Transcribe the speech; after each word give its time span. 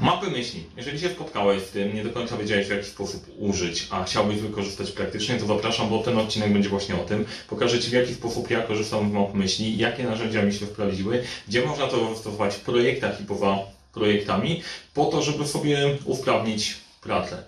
Mapy 0.00 0.30
myśli. 0.30 0.64
Jeżeli 0.76 1.00
się 1.00 1.08
spotkałeś 1.08 1.62
z 1.62 1.70
tym, 1.70 1.94
nie 1.94 2.04
do 2.04 2.10
końca 2.10 2.36
wiedziałeś 2.36 2.66
w 2.66 2.70
jaki 2.70 2.84
sposób 2.84 3.26
użyć, 3.38 3.86
a 3.90 4.04
chciałbyś 4.04 4.38
wykorzystać 4.38 4.90
praktycznie, 4.90 5.36
to 5.36 5.46
zapraszam, 5.46 5.88
bo 5.88 5.98
ten 5.98 6.18
odcinek 6.18 6.52
będzie 6.52 6.68
właśnie 6.68 6.94
o 6.94 7.04
tym. 7.04 7.24
Pokażę 7.48 7.78
Ci 7.78 7.90
w 7.90 7.92
jaki 7.92 8.14
sposób 8.14 8.50
ja 8.50 8.60
korzystam 8.62 9.10
z 9.10 9.12
map 9.12 9.34
myśli, 9.34 9.78
jakie 9.78 10.04
narzędzia 10.04 10.42
mi 10.42 10.52
się 10.52 10.66
sprawdziły, 10.66 11.22
gdzie 11.48 11.66
można 11.66 11.86
to 11.86 12.14
zastosować 12.14 12.54
w 12.54 12.60
projektach 12.60 13.20
i 13.20 13.24
poza 13.24 13.58
projektami, 13.92 14.62
po 14.94 15.04
to, 15.04 15.22
żeby 15.22 15.46
sobie 15.46 15.98
usprawnić 16.04 16.76
pracę. 17.02 17.42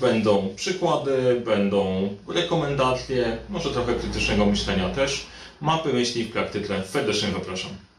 Będą 0.00 0.48
przykłady, 0.56 1.42
będą 1.44 2.08
rekomendacje, 2.28 3.38
może 3.48 3.70
trochę 3.70 3.94
krytycznego 3.94 4.46
myślenia 4.46 4.88
też. 4.90 5.26
Mapy 5.60 5.92
myśli 5.92 6.24
w 6.24 6.32
praktyce. 6.32 6.82
Serdecznie 6.88 7.28
zapraszam. 7.32 7.91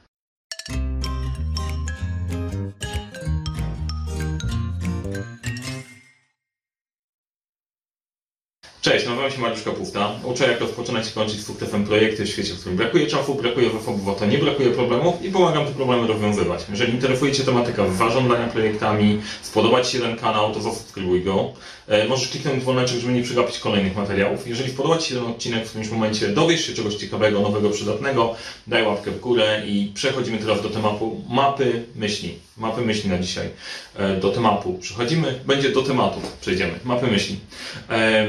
Nazywam 9.24 9.32
się 9.32 9.50
Mariusz 9.50 9.64
Kapufta. 9.64 10.12
Uczę 10.24 10.48
jak 10.48 10.60
rozpoczynać 10.60 11.10
i 11.10 11.12
kończyć 11.12 11.46
sukcesem 11.46 11.86
projekty 11.86 12.26
w 12.26 12.30
świecie, 12.30 12.54
w 12.54 12.60
którym 12.60 12.78
brakuje 12.78 13.08
czasu, 13.08 13.36
brakuje 13.36 13.70
zasobów, 13.70 14.10
a 14.10 14.20
to 14.20 14.26
nie 14.26 14.38
brakuje 14.38 14.70
problemów 14.70 15.26
i 15.26 15.32
pomagam 15.32 15.66
te 15.66 15.72
problemy 15.72 16.08
rozwiązywać. 16.08 16.66
Jeżeli 16.70 16.94
interesuje 16.94 17.32
Cię 17.32 17.44
tematyka 17.44 17.84
projektami, 18.54 19.22
spodobać 19.42 19.88
Ci 19.88 19.98
się 19.98 20.04
ten 20.04 20.18
kanał, 20.18 20.54
to 20.54 20.62
zasubskrybuj 20.62 21.24
go. 21.24 21.54
E, 21.88 22.08
możesz 22.08 22.30
kliknąć 22.30 22.62
dzwoneczek, 22.64 23.00
żeby 23.00 23.14
nie 23.14 23.24
przegapić 23.24 23.60
kolejnych 23.60 23.96
materiałów. 23.96 24.48
Jeżeli 24.48 24.72
spodobać 24.72 25.04
Ci 25.04 25.10
się 25.10 25.16
ten 25.16 25.26
odcinek 25.26 25.66
w 25.66 25.70
którymś 25.70 25.90
momencie, 25.90 26.28
dowiesz 26.28 26.66
się 26.66 26.74
czegoś 26.74 26.96
ciekawego, 26.96 27.40
nowego, 27.40 27.70
przydatnego, 27.70 28.36
daj 28.68 28.84
łapkę 28.84 29.12
w 29.12 29.20
górę 29.20 29.64
i 29.66 29.92
przechodzimy 29.94 30.38
teraz 30.38 30.62
do 30.62 30.70
tematu 30.70 31.22
mapy 31.30 31.84
myśli. 31.96 32.38
Mapy 32.58 32.82
myśli 32.82 33.10
na 33.10 33.20
dzisiaj. 33.20 33.50
E, 33.96 34.16
do 34.16 34.30
tematu 34.30 34.78
przechodzimy, 34.82 35.40
będzie 35.46 35.70
do 35.70 35.82
tematu, 35.82 36.20
przejdziemy. 36.42 36.74
Mapy 36.84 37.08
myśli. 37.08 37.40
E, 37.90 38.28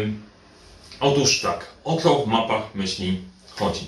Otóż 1.00 1.41
tak, 1.41 1.67
o 1.84 1.97
co 1.97 2.14
w 2.14 2.27
mapach 2.27 2.75
myśli 2.75 3.20
chodzi. 3.56 3.87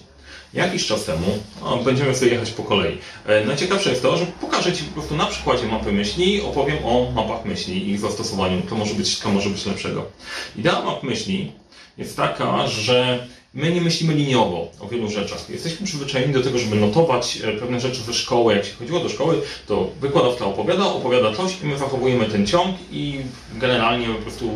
Jakiś 0.55 0.87
czas 0.87 1.05
temu, 1.05 1.39
no, 1.61 1.77
będziemy 1.77 2.15
sobie 2.15 2.31
jechać 2.31 2.51
po 2.51 2.62
kolei. 2.62 2.99
E, 3.27 3.45
najciekawsze 3.45 3.91
jest 3.91 4.03
to, 4.03 4.17
że 4.17 4.27
pokażę 4.27 4.73
Ci 4.73 4.85
po 4.85 4.93
prostu 4.93 5.17
na 5.17 5.27
przykładzie 5.27 5.67
mapy 5.67 5.93
myśli 5.93 6.43
opowiem 6.43 6.84
o 6.84 7.11
mapach 7.15 7.45
myśli 7.45 7.89
i 7.89 7.91
ich 7.91 8.01
zastosowaniu. 8.01 8.62
To 8.69 8.75
może 8.75 8.95
być, 8.95 9.19
to 9.19 9.29
może 9.29 9.51
być 9.51 9.67
lepszego. 9.67 10.05
Idea 10.57 10.83
map 10.83 11.03
myśli 11.03 11.53
jest 11.99 12.17
taka, 12.17 12.67
że 12.67 13.27
my 13.55 13.73
nie 13.73 13.81
myślimy 13.81 14.15
liniowo 14.15 14.69
o 14.81 14.89
wielu 14.89 15.11
rzeczach. 15.11 15.51
Jesteśmy 15.51 15.87
przyzwyczajeni 15.87 16.33
do 16.33 16.43
tego, 16.43 16.59
żeby 16.59 16.77
notować 16.77 17.39
e, 17.45 17.53
pewne 17.53 17.81
rzeczy 17.81 18.03
ze 18.03 18.15
szkoły. 18.15 18.55
Jak 18.55 18.65
się 18.65 18.75
chodziło 18.75 19.01
do 19.01 19.09
szkoły, 19.09 19.43
to 19.67 19.91
wykładowca 20.01 20.47
opowiada, 20.47 20.87
opowiada 20.87 21.34
coś 21.34 21.62
i 21.62 21.67
my 21.67 21.79
zachowujemy 21.79 22.27
ten 22.27 22.47
ciąg 22.47 22.77
i 22.93 23.21
generalnie 23.55 24.07
po 24.07 24.23
prostu 24.23 24.51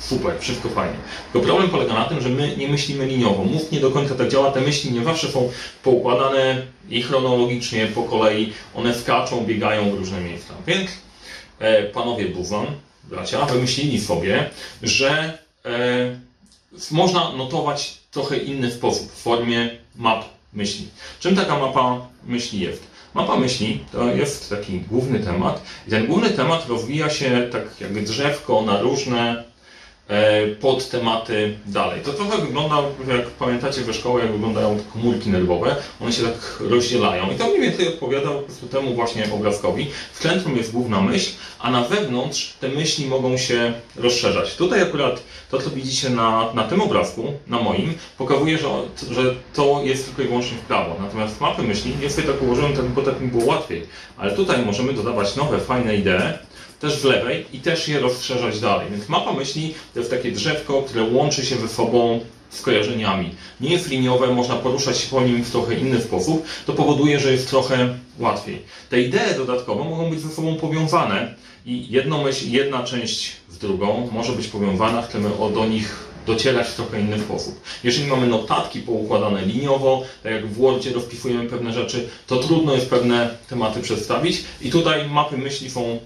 super, 0.00 0.38
wszystko 0.40 0.68
fajnie. 0.68 0.96
Tylko 1.32 1.46
problem 1.46 1.70
polega 1.70 1.94
na 1.94 2.04
tym, 2.04 2.20
że 2.20 2.28
my 2.28 2.56
nie 2.56 2.68
myślimy 2.68 3.06
liniowo. 3.06 3.44
Mów 3.44 3.72
nie 3.72 3.80
do 3.80 3.90
końca 3.90 4.14
tak 4.14 4.28
działa, 4.28 4.50
te 4.50 4.60
myśli 4.60 4.92
nie 4.92 5.04
zawsze 5.04 5.28
są 5.28 5.50
poukładane 5.82 6.62
i 6.90 7.02
chronologicznie 7.02 7.86
po 7.86 8.02
kolei, 8.02 8.52
one 8.74 8.94
skaczą, 8.94 9.44
biegają 9.44 9.90
w 9.90 9.94
różne 9.94 10.20
miejsca. 10.20 10.54
Więc 10.66 10.90
e, 11.58 11.82
panowie 11.82 12.28
Buzan, 12.28 12.66
bracia, 13.04 13.44
wymyślili 13.44 14.00
sobie, 14.00 14.50
że 14.82 15.38
e, 15.64 16.20
można 16.90 17.32
notować 17.32 17.98
trochę 18.10 18.36
inny 18.36 18.70
sposób, 18.70 19.12
w 19.12 19.22
formie 19.22 19.70
map 19.96 20.24
myśli. 20.52 20.88
Czym 21.20 21.36
taka 21.36 21.58
mapa 21.58 22.06
myśli 22.24 22.60
jest? 22.60 22.82
Mapa 23.14 23.36
myśli 23.36 23.80
to 23.92 24.06
jest 24.08 24.50
taki 24.50 24.80
główny 24.80 25.20
temat 25.20 25.62
i 25.86 25.90
ten 25.90 26.06
główny 26.06 26.30
temat 26.30 26.68
rozwija 26.68 27.10
się 27.10 27.48
tak 27.52 27.62
jak 27.80 28.04
drzewko 28.04 28.62
na 28.62 28.80
różne 28.80 29.44
pod 30.60 30.88
tematy 30.90 31.58
dalej. 31.66 32.00
To 32.00 32.12
trochę 32.12 32.38
wygląda, 32.38 32.76
jak 33.08 33.26
pamiętacie 33.26 33.80
we 33.80 33.94
szkołach, 33.94 34.22
jak 34.22 34.32
wyglądają 34.32 34.78
komórki 34.92 35.30
nerwowe. 35.30 35.76
One 36.00 36.12
się 36.12 36.22
tak 36.22 36.58
rozdzielają 36.60 37.30
i 37.30 37.34
to 37.34 37.46
mniej 37.46 37.60
więcej 37.60 37.88
odpowiada 37.88 38.30
po 38.30 38.42
prostu 38.42 38.66
temu 38.66 38.94
właśnie 38.94 39.32
obrazkowi. 39.32 39.90
W 40.12 40.20
centrum 40.20 40.56
jest 40.56 40.72
główna 40.72 41.00
myśl, 41.00 41.30
a 41.58 41.70
na 41.70 41.84
wewnątrz 41.84 42.54
te 42.60 42.68
myśli 42.68 43.06
mogą 43.06 43.36
się 43.36 43.72
rozszerzać. 43.96 44.56
Tutaj 44.56 44.82
akurat 44.82 45.22
to, 45.50 45.58
co 45.58 45.70
widzicie 45.70 46.10
na, 46.10 46.52
na 46.54 46.64
tym 46.64 46.80
obrazku, 46.80 47.32
na 47.46 47.60
moim, 47.62 47.94
pokazuje, 48.18 48.58
że, 48.58 48.68
że 49.10 49.34
to 49.54 49.80
jest 49.84 50.06
tylko 50.06 50.22
i 50.22 50.26
wyłącznie 50.26 50.56
w 50.56 50.60
prawo. 50.60 50.96
Natomiast 51.00 51.40
mapy 51.40 51.62
myśli, 51.62 51.92
ja 52.02 52.10
sobie 52.10 52.28
tak 52.28 52.42
ułożyłem, 52.42 52.76
tak, 52.76 52.84
bo 52.84 53.02
tak 53.02 53.20
mi 53.20 53.28
było 53.28 53.44
łatwiej. 53.44 53.82
Ale 54.16 54.32
tutaj 54.32 54.62
możemy 54.66 54.92
dodawać 54.92 55.36
nowe, 55.36 55.58
fajne 55.58 55.96
idee, 55.96 56.45
też 56.80 57.00
w 57.00 57.04
lewej 57.04 57.46
i 57.52 57.58
też 57.58 57.88
je 57.88 58.00
rozszerzać 58.00 58.60
dalej. 58.60 58.86
Więc 58.90 59.08
mapa 59.08 59.32
myśli 59.32 59.74
to 59.94 59.98
jest 59.98 60.10
takie 60.10 60.32
drzewko, 60.32 60.82
które 60.82 61.04
łączy 61.04 61.46
się 61.46 61.56
ze 61.56 61.68
sobą 61.68 62.20
skojarzeniami. 62.50 63.30
Nie 63.60 63.70
jest 63.70 63.88
liniowe, 63.88 64.26
można 64.26 64.56
poruszać 64.56 64.98
się 64.98 65.08
po 65.10 65.20
nim 65.20 65.44
w 65.44 65.50
trochę 65.50 65.74
inny 65.74 66.00
sposób. 66.00 66.46
To 66.66 66.72
powoduje, 66.72 67.20
że 67.20 67.32
jest 67.32 67.50
trochę 67.50 67.94
łatwiej. 68.18 68.62
Te 68.90 69.00
idee 69.00 69.36
dodatkowo 69.36 69.84
mogą 69.84 70.10
być 70.10 70.20
ze 70.20 70.30
sobą 70.30 70.56
powiązane 70.56 71.34
i 71.66 71.86
jedną 71.90 72.24
myśl, 72.24 72.50
jedna 72.50 72.82
część 72.82 73.32
z 73.50 73.58
drugą 73.58 74.08
może 74.12 74.32
być 74.32 74.48
powiązana, 74.48 75.02
chcemy 75.02 75.30
do 75.54 75.66
nich 75.66 76.06
docierać 76.26 76.68
w 76.68 76.74
trochę 76.74 77.00
inny 77.00 77.20
sposób. 77.20 77.60
Jeżeli 77.84 78.06
mamy 78.08 78.26
notatki 78.26 78.80
poukładane 78.80 79.44
liniowo, 79.44 80.02
tak 80.22 80.32
jak 80.32 80.46
w 80.46 80.56
Wordzie 80.56 80.92
rozpisujemy 80.92 81.50
pewne 81.50 81.72
rzeczy, 81.72 82.08
to 82.26 82.36
trudno 82.36 82.74
jest 82.74 82.90
pewne 82.90 83.36
tematy 83.48 83.80
przedstawić 83.80 84.44
i 84.60 84.70
tutaj 84.70 85.08
mapy 85.08 85.38
myśli 85.38 85.70
są 85.70 85.98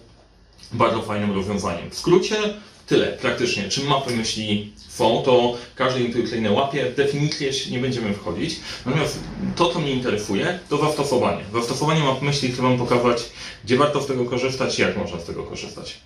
bardzo 0.72 1.02
fajnym 1.02 1.32
rozwiązaniem. 1.32 1.90
W 1.90 1.94
skrócie 1.94 2.36
tyle 2.86 3.06
praktycznie. 3.06 3.68
Czym 3.68 3.86
mapy 3.86 4.16
myśli 4.16 4.72
są, 4.88 5.22
to 5.22 5.54
każdy 5.74 6.00
intuicyjne 6.00 6.50
łapie. 6.50 6.90
W 6.90 6.94
definicję 6.94 7.50
nie 7.70 7.78
będziemy 7.78 8.14
wchodzić. 8.14 8.60
Natomiast 8.86 9.20
to, 9.56 9.72
co 9.72 9.78
mnie 9.78 9.92
interesuje, 9.92 10.58
to 10.68 10.76
zastosowanie. 10.76 11.44
Zastosowanie 11.52 12.00
map 12.00 12.22
myśli 12.22 12.52
chcę 12.52 12.62
Wam 12.62 12.78
pokazać, 12.78 13.22
gdzie 13.64 13.76
warto 13.76 14.02
z 14.02 14.06
tego 14.06 14.24
korzystać 14.24 14.78
i 14.78 14.82
jak 14.82 14.96
można 14.96 15.20
z 15.20 15.24
tego 15.24 15.42
korzystać. 15.42 16.00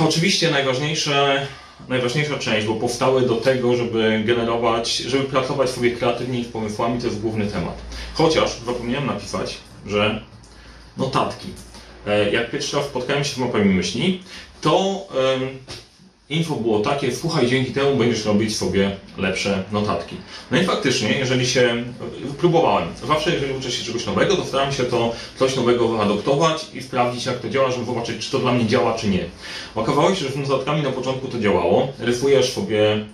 Oczywiście 0.00 0.50
najważniejsze, 0.50 1.46
najważniejsza 1.88 2.38
część, 2.38 2.66
bo 2.66 2.74
powstały 2.74 3.22
do 3.22 3.36
tego, 3.36 3.76
żeby 3.76 4.22
generować, 4.26 4.96
żeby 4.96 5.24
pracować 5.24 5.70
sobie 5.70 5.90
kreatywnie 5.90 6.44
z 6.44 6.48
pomysłami, 6.48 7.00
to 7.00 7.06
jest 7.06 7.20
główny 7.20 7.46
temat. 7.46 7.74
Chociaż 8.14 8.50
zapomniałem 8.66 9.06
napisać, 9.06 9.56
że 9.86 10.22
notatki 10.96 11.48
jak 12.32 12.50
pierwszy 12.50 12.76
raz 12.76 12.86
spotkałem 12.86 13.24
się 13.24 13.34
z 13.34 13.38
mapami 13.38 13.74
myśli, 13.74 14.22
to 14.60 15.06
info 16.30 16.54
było 16.54 16.80
takie, 16.80 17.16
słuchaj, 17.16 17.46
dzięki 17.46 17.72
temu 17.72 17.96
będziesz 17.96 18.24
robić 18.24 18.56
sobie 18.56 18.96
lepsze 19.18 19.62
notatki. 19.72 20.16
No 20.50 20.60
i 20.60 20.64
faktycznie, 20.64 21.12
jeżeli 21.18 21.46
się, 21.46 21.84
próbowałem, 22.38 22.88
zawsze 23.06 23.34
jeżeli 23.34 23.52
uczę 23.52 23.70
się 23.70 23.84
czegoś 23.84 24.06
nowego, 24.06 24.36
to 24.36 24.44
staram 24.44 24.72
się 24.72 24.84
to 24.84 25.12
coś 25.38 25.56
nowego 25.56 25.88
wyadoptować 25.88 26.66
i 26.74 26.82
sprawdzić 26.82 27.26
jak 27.26 27.38
to 27.38 27.48
działa, 27.48 27.70
żeby 27.70 27.86
zobaczyć, 27.86 28.24
czy 28.24 28.30
to 28.30 28.38
dla 28.38 28.52
mnie 28.52 28.66
działa, 28.66 28.94
czy 28.94 29.08
nie. 29.08 29.24
Okazało 29.74 30.14
się, 30.14 30.24
że 30.26 30.32
z 30.32 30.36
notatkami 30.36 30.82
na 30.82 30.92
początku 30.92 31.28
to 31.28 31.38
działało, 31.38 31.92
rysujesz 31.98 32.52
sobie 32.52 32.80
E, 32.90 33.04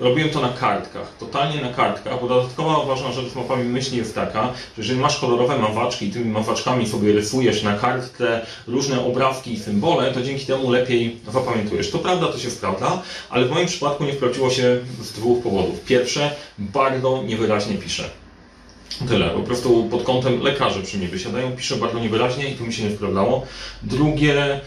robiłem 0.00 0.30
to 0.30 0.40
na 0.40 0.48
kartkach, 0.48 1.12
totalnie 1.20 1.60
na 1.60 1.72
kartkach, 1.72 2.20
bo 2.20 2.28
dodatkowa 2.28 2.84
ważna 2.84 3.12
rzecz 3.12 3.32
z 3.32 3.34
mapami 3.34 3.64
myśli 3.64 3.98
jest 3.98 4.14
taka, 4.14 4.42
że 4.52 4.52
jeżeli 4.82 5.00
masz 5.00 5.18
kolorowe 5.18 5.58
mawaczki 5.58 6.06
i 6.06 6.12
tymi 6.12 6.30
mawaczkami 6.30 6.88
sobie 6.88 7.12
rysujesz 7.12 7.62
na 7.62 7.78
kartce 7.78 8.46
różne 8.66 9.04
obrazki 9.04 9.52
i 9.52 9.58
symbole, 9.58 10.12
to 10.12 10.22
dzięki 10.22 10.46
temu 10.46 10.70
lepiej 10.70 11.16
zapamiętujesz. 11.32 11.90
To 11.90 11.98
prawda, 11.98 12.26
to 12.26 12.38
się 12.38 12.50
sprawdza, 12.50 13.02
ale 13.30 13.44
w 13.46 13.50
moim 13.50 13.66
przypadku 13.66 14.04
nie 14.04 14.12
sprawdziło 14.12 14.50
się 14.50 14.78
z 15.02 15.12
dwóch 15.12 15.42
powodów. 15.42 15.80
Pierwsze, 15.84 16.30
bardzo 16.58 17.22
niewyraźnie 17.22 17.74
piszę. 17.74 18.04
Tyle, 19.08 19.30
po 19.30 19.40
prostu 19.40 19.88
pod 19.90 20.02
kątem 20.02 20.42
lekarzy 20.42 20.82
przy 20.82 20.98
mnie 20.98 21.08
wysiadają, 21.08 21.52
piszę 21.56 21.76
bardzo 21.76 21.98
niewyraźnie 21.98 22.50
i 22.50 22.54
to 22.54 22.64
mi 22.64 22.72
się 22.72 22.84
nie 22.84 22.96
sprawdzało. 22.96 23.46
Drugie, 23.82 24.60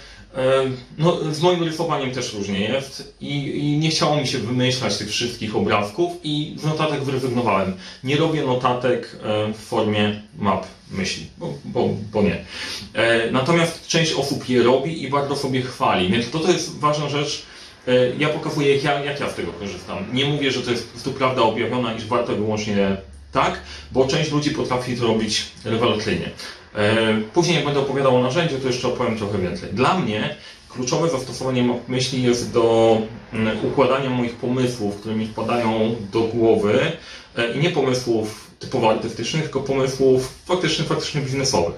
no, 0.97 1.33
z 1.33 1.41
moim 1.41 1.63
rysowaniem 1.63 2.11
też 2.11 2.33
różnie 2.33 2.59
jest 2.59 3.15
I, 3.21 3.59
i, 3.59 3.77
nie 3.77 3.89
chciało 3.89 4.17
mi 4.17 4.27
się 4.27 4.37
wymyślać 4.37 4.97
tych 4.97 5.09
wszystkich 5.09 5.55
obrazków 5.55 6.11
i 6.23 6.55
z 6.59 6.63
notatek 6.63 7.03
wyrezygnowałem. 7.03 7.73
Nie 8.03 8.17
robię 8.17 8.43
notatek 8.43 9.17
w 9.53 9.59
formie 9.59 10.21
map 10.37 10.65
myśli, 10.91 11.27
bo, 11.37 11.53
bo, 11.65 11.89
bo 12.11 12.21
nie. 12.21 12.45
E, 12.93 13.31
natomiast 13.31 13.87
część 13.87 14.13
osób 14.13 14.49
je 14.49 14.63
robi 14.63 15.03
i 15.03 15.09
bardzo 15.09 15.35
sobie 15.35 15.61
chwali, 15.61 16.09
więc 16.09 16.29
to, 16.29 16.39
to 16.39 16.51
jest 16.51 16.79
ważna 16.79 17.09
rzecz. 17.09 17.45
E, 17.87 17.91
ja 18.19 18.29
pokazuję, 18.29 18.75
jak 18.75 18.83
ja, 18.83 19.03
jak 19.03 19.19
ja 19.19 19.29
z 19.29 19.35
tego 19.35 19.53
korzystam. 19.53 20.05
Nie 20.13 20.25
mówię, 20.25 20.51
że 20.51 20.61
to 20.61 20.71
jest 20.71 20.87
prostu 20.89 21.11
prawda 21.11 21.41
objawiona, 21.41 21.93
iż 21.93 22.05
warto 22.05 22.35
wyłącznie 22.35 22.97
tak, 23.31 23.61
bo 23.91 24.07
część 24.07 24.31
ludzi 24.31 24.51
potrafi 24.51 24.97
to 24.97 25.07
robić 25.07 25.45
rewelacyjnie. 25.65 26.29
E, 26.75 27.21
później 27.33 27.55
jak 27.55 27.65
będę 27.65 27.79
opowiadał 27.79 28.15
o 28.15 28.23
narzędziu, 28.23 28.59
to 28.59 28.67
jeszcze 28.67 28.87
opowiem 28.87 29.17
trochę 29.17 29.37
więcej. 29.37 29.69
Dla 29.73 29.97
mnie 29.97 30.35
kluczowe 30.69 31.09
zastosowanie 31.09 31.63
map 31.63 31.89
myśli 31.89 32.23
jest 32.23 32.53
do 32.53 32.97
mm, 33.33 33.65
układania 33.65 34.09
moich 34.09 34.35
pomysłów, 34.35 34.95
które 34.95 35.15
mi 35.15 35.27
wpadają 35.27 35.95
do 36.11 36.21
głowy 36.21 36.91
e, 37.37 37.53
i 37.53 37.59
nie 37.59 37.69
pomysłów 37.69 38.51
typowo 38.59 38.89
artystycznych, 38.89 39.43
tylko 39.43 39.59
pomysłów 39.59 40.33
faktycznych, 40.45 40.87
faktycznie 40.87 41.21
biznesowych. 41.21 41.75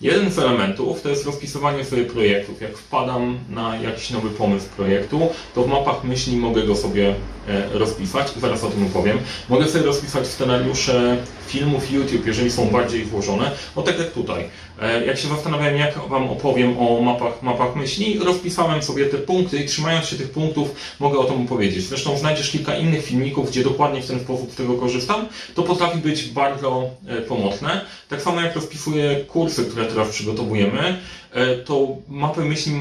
Jeden 0.00 0.30
z 0.30 0.38
elementów 0.38 1.02
to 1.02 1.08
jest 1.08 1.26
rozpisywanie 1.26 1.84
sobie 1.84 2.04
projektów. 2.04 2.60
Jak 2.62 2.78
wpadam 2.78 3.38
na 3.50 3.76
jakiś 3.76 4.10
nowy 4.10 4.30
pomysł 4.30 4.66
projektu, 4.76 5.28
to 5.54 5.62
w 5.62 5.68
mapach 5.68 6.04
myśli 6.04 6.36
mogę 6.36 6.62
go 6.62 6.76
sobie 6.76 7.14
e, 7.48 7.78
rozpisać, 7.78 8.32
zaraz 8.40 8.64
o 8.64 8.68
tym 8.68 8.86
opowiem. 8.86 9.18
Mogę 9.48 9.68
sobie 9.68 9.84
rozpisać 9.84 10.26
scenariusze 10.26 11.16
filmów 11.46 11.92
YouTube, 11.92 12.26
jeżeli 12.26 12.50
są 12.50 12.70
bardziej 12.70 13.04
włożone, 13.04 13.50
no 13.76 13.82
tak 13.82 13.98
jak 13.98 14.10
tutaj. 14.10 14.44
E, 14.82 15.06
jak 15.06 15.18
się 15.18 15.28
zastanawiałem, 15.28 15.76
jak 15.76 16.08
Wam 16.08 16.28
opowiem 16.28 16.78
o 16.78 17.00
mapach, 17.00 17.42
mapach 17.42 17.76
myśli, 17.76 18.18
rozpisałem 18.18 18.82
sobie 18.82 19.06
te 19.06 19.18
punkty 19.18 19.58
i 19.58 19.66
trzymając 19.66 20.06
się 20.06 20.16
tych 20.16 20.30
punktów 20.30 20.74
mogę 21.00 21.18
o 21.18 21.24
tym 21.24 21.42
opowiedzieć. 21.42 21.84
Zresztą 21.84 22.18
znajdziesz 22.18 22.50
kilka 22.50 22.76
innych 22.76 23.04
filmików, 23.04 23.50
gdzie 23.50 23.64
dokładnie 23.64 24.02
w 24.02 24.06
ten 24.06 24.20
sposób 24.20 24.52
z 24.52 24.54
tego 24.54 24.74
korzystam. 24.74 25.26
To 25.54 25.62
potrafi 25.62 25.98
być 25.98 26.24
bardzo 26.24 26.90
e, 27.06 27.22
pomocne. 27.22 27.80
Tak 28.08 28.22
samo 28.22 28.40
jak 28.40 28.54
rozpisuję 28.54 29.24
kursy, 29.24 29.64
które 29.64 29.85
teraz 29.86 30.08
przygotowujemy, 30.08 30.98
e, 31.32 31.56
to 31.56 31.96
mapy 32.08 32.44
myśli 32.44 32.72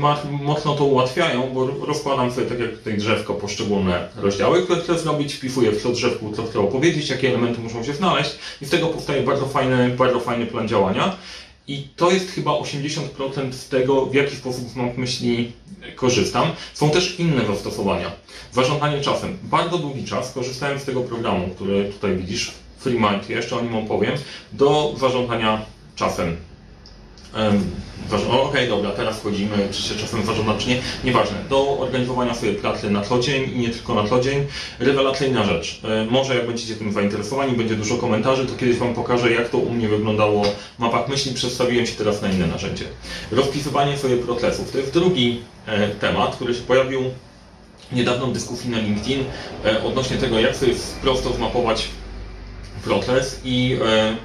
mocno 0.41 0.75
to 0.75 0.85
ułatwiają, 0.85 1.53
bo 1.53 1.67
rozkładam 1.67 2.31
sobie 2.31 2.47
tak 2.47 2.59
jak 2.59 2.71
tutaj 2.71 2.97
drzewko 2.97 3.33
poszczególne 3.33 4.07
rozdziały, 4.15 4.63
które 4.63 4.81
chcę 4.81 4.99
zrobić, 4.99 5.33
wpisuję 5.33 5.71
w 5.71 5.81
co 5.81 5.91
drzewku, 5.91 6.31
co 6.35 6.43
chcę 6.43 6.59
opowiedzieć, 6.59 7.09
jakie 7.09 7.29
elementy 7.29 7.61
muszą 7.61 7.83
się 7.83 7.93
znaleźć 7.93 8.31
i 8.61 8.65
z 8.65 8.69
tego 8.69 8.87
powstaje 8.87 9.23
bardzo 9.23 9.45
fajny, 9.45 9.89
bardzo 9.89 10.19
fajny 10.19 10.45
plan 10.45 10.67
działania. 10.67 11.17
I 11.67 11.87
to 11.95 12.11
jest 12.11 12.31
chyba 12.31 12.51
80% 12.51 13.51
z 13.51 13.69
tego, 13.69 14.05
w 14.05 14.13
jaki 14.13 14.35
sposób 14.35 14.69
z 14.69 14.75
map 14.75 14.97
myśli 14.97 15.51
korzystam. 15.95 16.51
Są 16.73 16.89
też 16.89 17.19
inne 17.19 17.45
zastosowania. 17.45 18.11
Zarządzanie 18.51 19.01
czasem. 19.01 19.37
Bardzo 19.43 19.77
długi 19.77 20.03
czas 20.03 20.33
korzystałem 20.33 20.79
z 20.79 20.85
tego 20.85 21.01
programu, 21.01 21.47
który 21.55 21.85
tutaj 21.85 22.17
widzisz, 22.17 22.51
FreeMind, 22.79 23.29
jeszcze 23.29 23.57
o 23.57 23.61
nim 23.61 23.75
opowiem, 23.75 24.15
do 24.53 24.95
zarządzania 24.99 25.65
czasem. 25.95 26.37
Okej, 28.13 28.41
okay, 28.41 28.67
dobra, 28.67 28.91
teraz 28.91 29.19
wchodzimy, 29.19 29.67
czy 29.71 29.81
się 29.81 29.95
czasem 29.95 30.25
zarządza, 30.25 30.53
czy 30.57 30.69
nie, 30.69 30.81
nieważne. 31.03 31.37
Do 31.49 31.79
organizowania 31.79 32.33
sobie 32.33 32.53
pracy 32.53 32.89
na 32.89 33.01
co 33.01 33.19
dzień 33.19 33.51
i 33.55 33.59
nie 33.59 33.69
tylko 33.69 33.95
na 33.95 34.09
co 34.09 34.19
dzień. 34.19 34.45
Rewelacyjna 34.79 35.43
rzecz. 35.43 35.81
Może 36.09 36.35
jak 36.35 36.47
będziecie 36.47 36.75
tym 36.75 36.93
zainteresowani, 36.93 37.57
będzie 37.57 37.75
dużo 37.75 37.97
komentarzy, 37.97 38.45
to 38.45 38.55
kiedyś 38.55 38.77
Wam 38.77 38.93
pokażę, 38.93 39.31
jak 39.31 39.49
to 39.49 39.57
u 39.57 39.71
mnie 39.71 39.87
wyglądało 39.87 40.43
w 40.43 40.79
mapach 40.79 41.07
myśli. 41.07 41.33
Przedstawiłem 41.33 41.85
się 41.85 41.95
teraz 41.95 42.21
na 42.21 42.31
inne 42.31 42.47
narzędzie. 42.47 42.85
Rozpisywanie 43.31 43.97
sobie 43.97 44.17
procesów. 44.17 44.71
To 44.71 44.77
jest 44.77 44.93
drugi 44.93 45.41
e, 45.65 45.89
temat, 45.89 46.35
który 46.35 46.53
się 46.53 46.61
pojawił 46.61 47.01
niedawną 47.91 48.33
dyskusji 48.33 48.69
na 48.69 48.79
LinkedIn 48.79 49.23
e, 49.65 49.83
odnośnie 49.83 50.17
tego, 50.17 50.39
jak 50.39 50.55
sobie 50.55 50.73
prosto 51.01 51.33
zmapować 51.33 51.88
proces 52.83 53.41
i 53.45 53.77
e, 53.85 54.15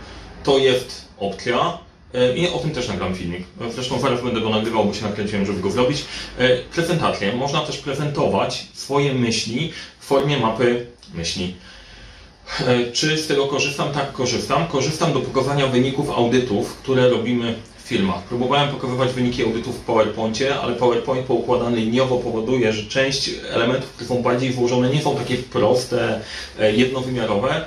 to 0.45 0.59
jest 0.59 1.09
opcja. 1.19 1.90
E, 2.15 2.37
I 2.37 2.49
o 2.49 2.59
tym 2.59 2.71
też 2.71 2.89
nagram 2.89 3.15
filmik. 3.15 3.43
Zresztą 3.75 4.01
zaraz 4.01 4.23
będę 4.23 4.41
go 4.41 4.51
nagrywał, 4.51 4.85
bo 4.85 4.95
się 4.95 5.03
nakręciłem, 5.03 5.47
żeby 5.47 5.61
go 5.61 5.71
zrobić. 5.71 6.05
E, 6.39 6.57
prezentację. 6.59 7.33
Można 7.33 7.61
też 7.61 7.79
prezentować 7.79 8.67
swoje 8.75 9.15
myśli 9.15 9.73
w 10.01 10.05
formie 10.05 10.39
mapy 10.39 10.87
myśli. 11.15 11.55
Czy 12.93 13.19
z 13.19 13.27
tego 13.27 13.47
korzystam? 13.47 13.93
Tak, 13.93 14.13
korzystam. 14.13 14.67
Korzystam 14.67 15.13
do 15.13 15.21
pokazania 15.21 15.67
wyników 15.67 16.11
audytów, 16.11 16.77
które 16.77 17.09
robimy 17.09 17.55
w 17.85 17.89
filmach. 17.89 18.23
Próbowałem 18.23 18.69
pokazywać 18.69 19.13
wyniki 19.13 19.45
audytów 19.45 19.77
w 19.77 19.81
PowerPoincie, 19.81 20.61
ale 20.61 20.75
PowerPoint 20.75 21.27
poukładany 21.27 21.77
liniowo 21.77 22.17
powoduje, 22.17 22.73
że 22.73 22.83
część 22.83 23.31
elementów, 23.51 23.91
które 23.91 24.09
są 24.09 24.23
bardziej 24.23 24.53
włożone, 24.53 24.91
nie 24.91 25.03
są 25.03 25.17
takie 25.17 25.37
proste, 25.37 26.21
jednowymiarowe 26.73 27.65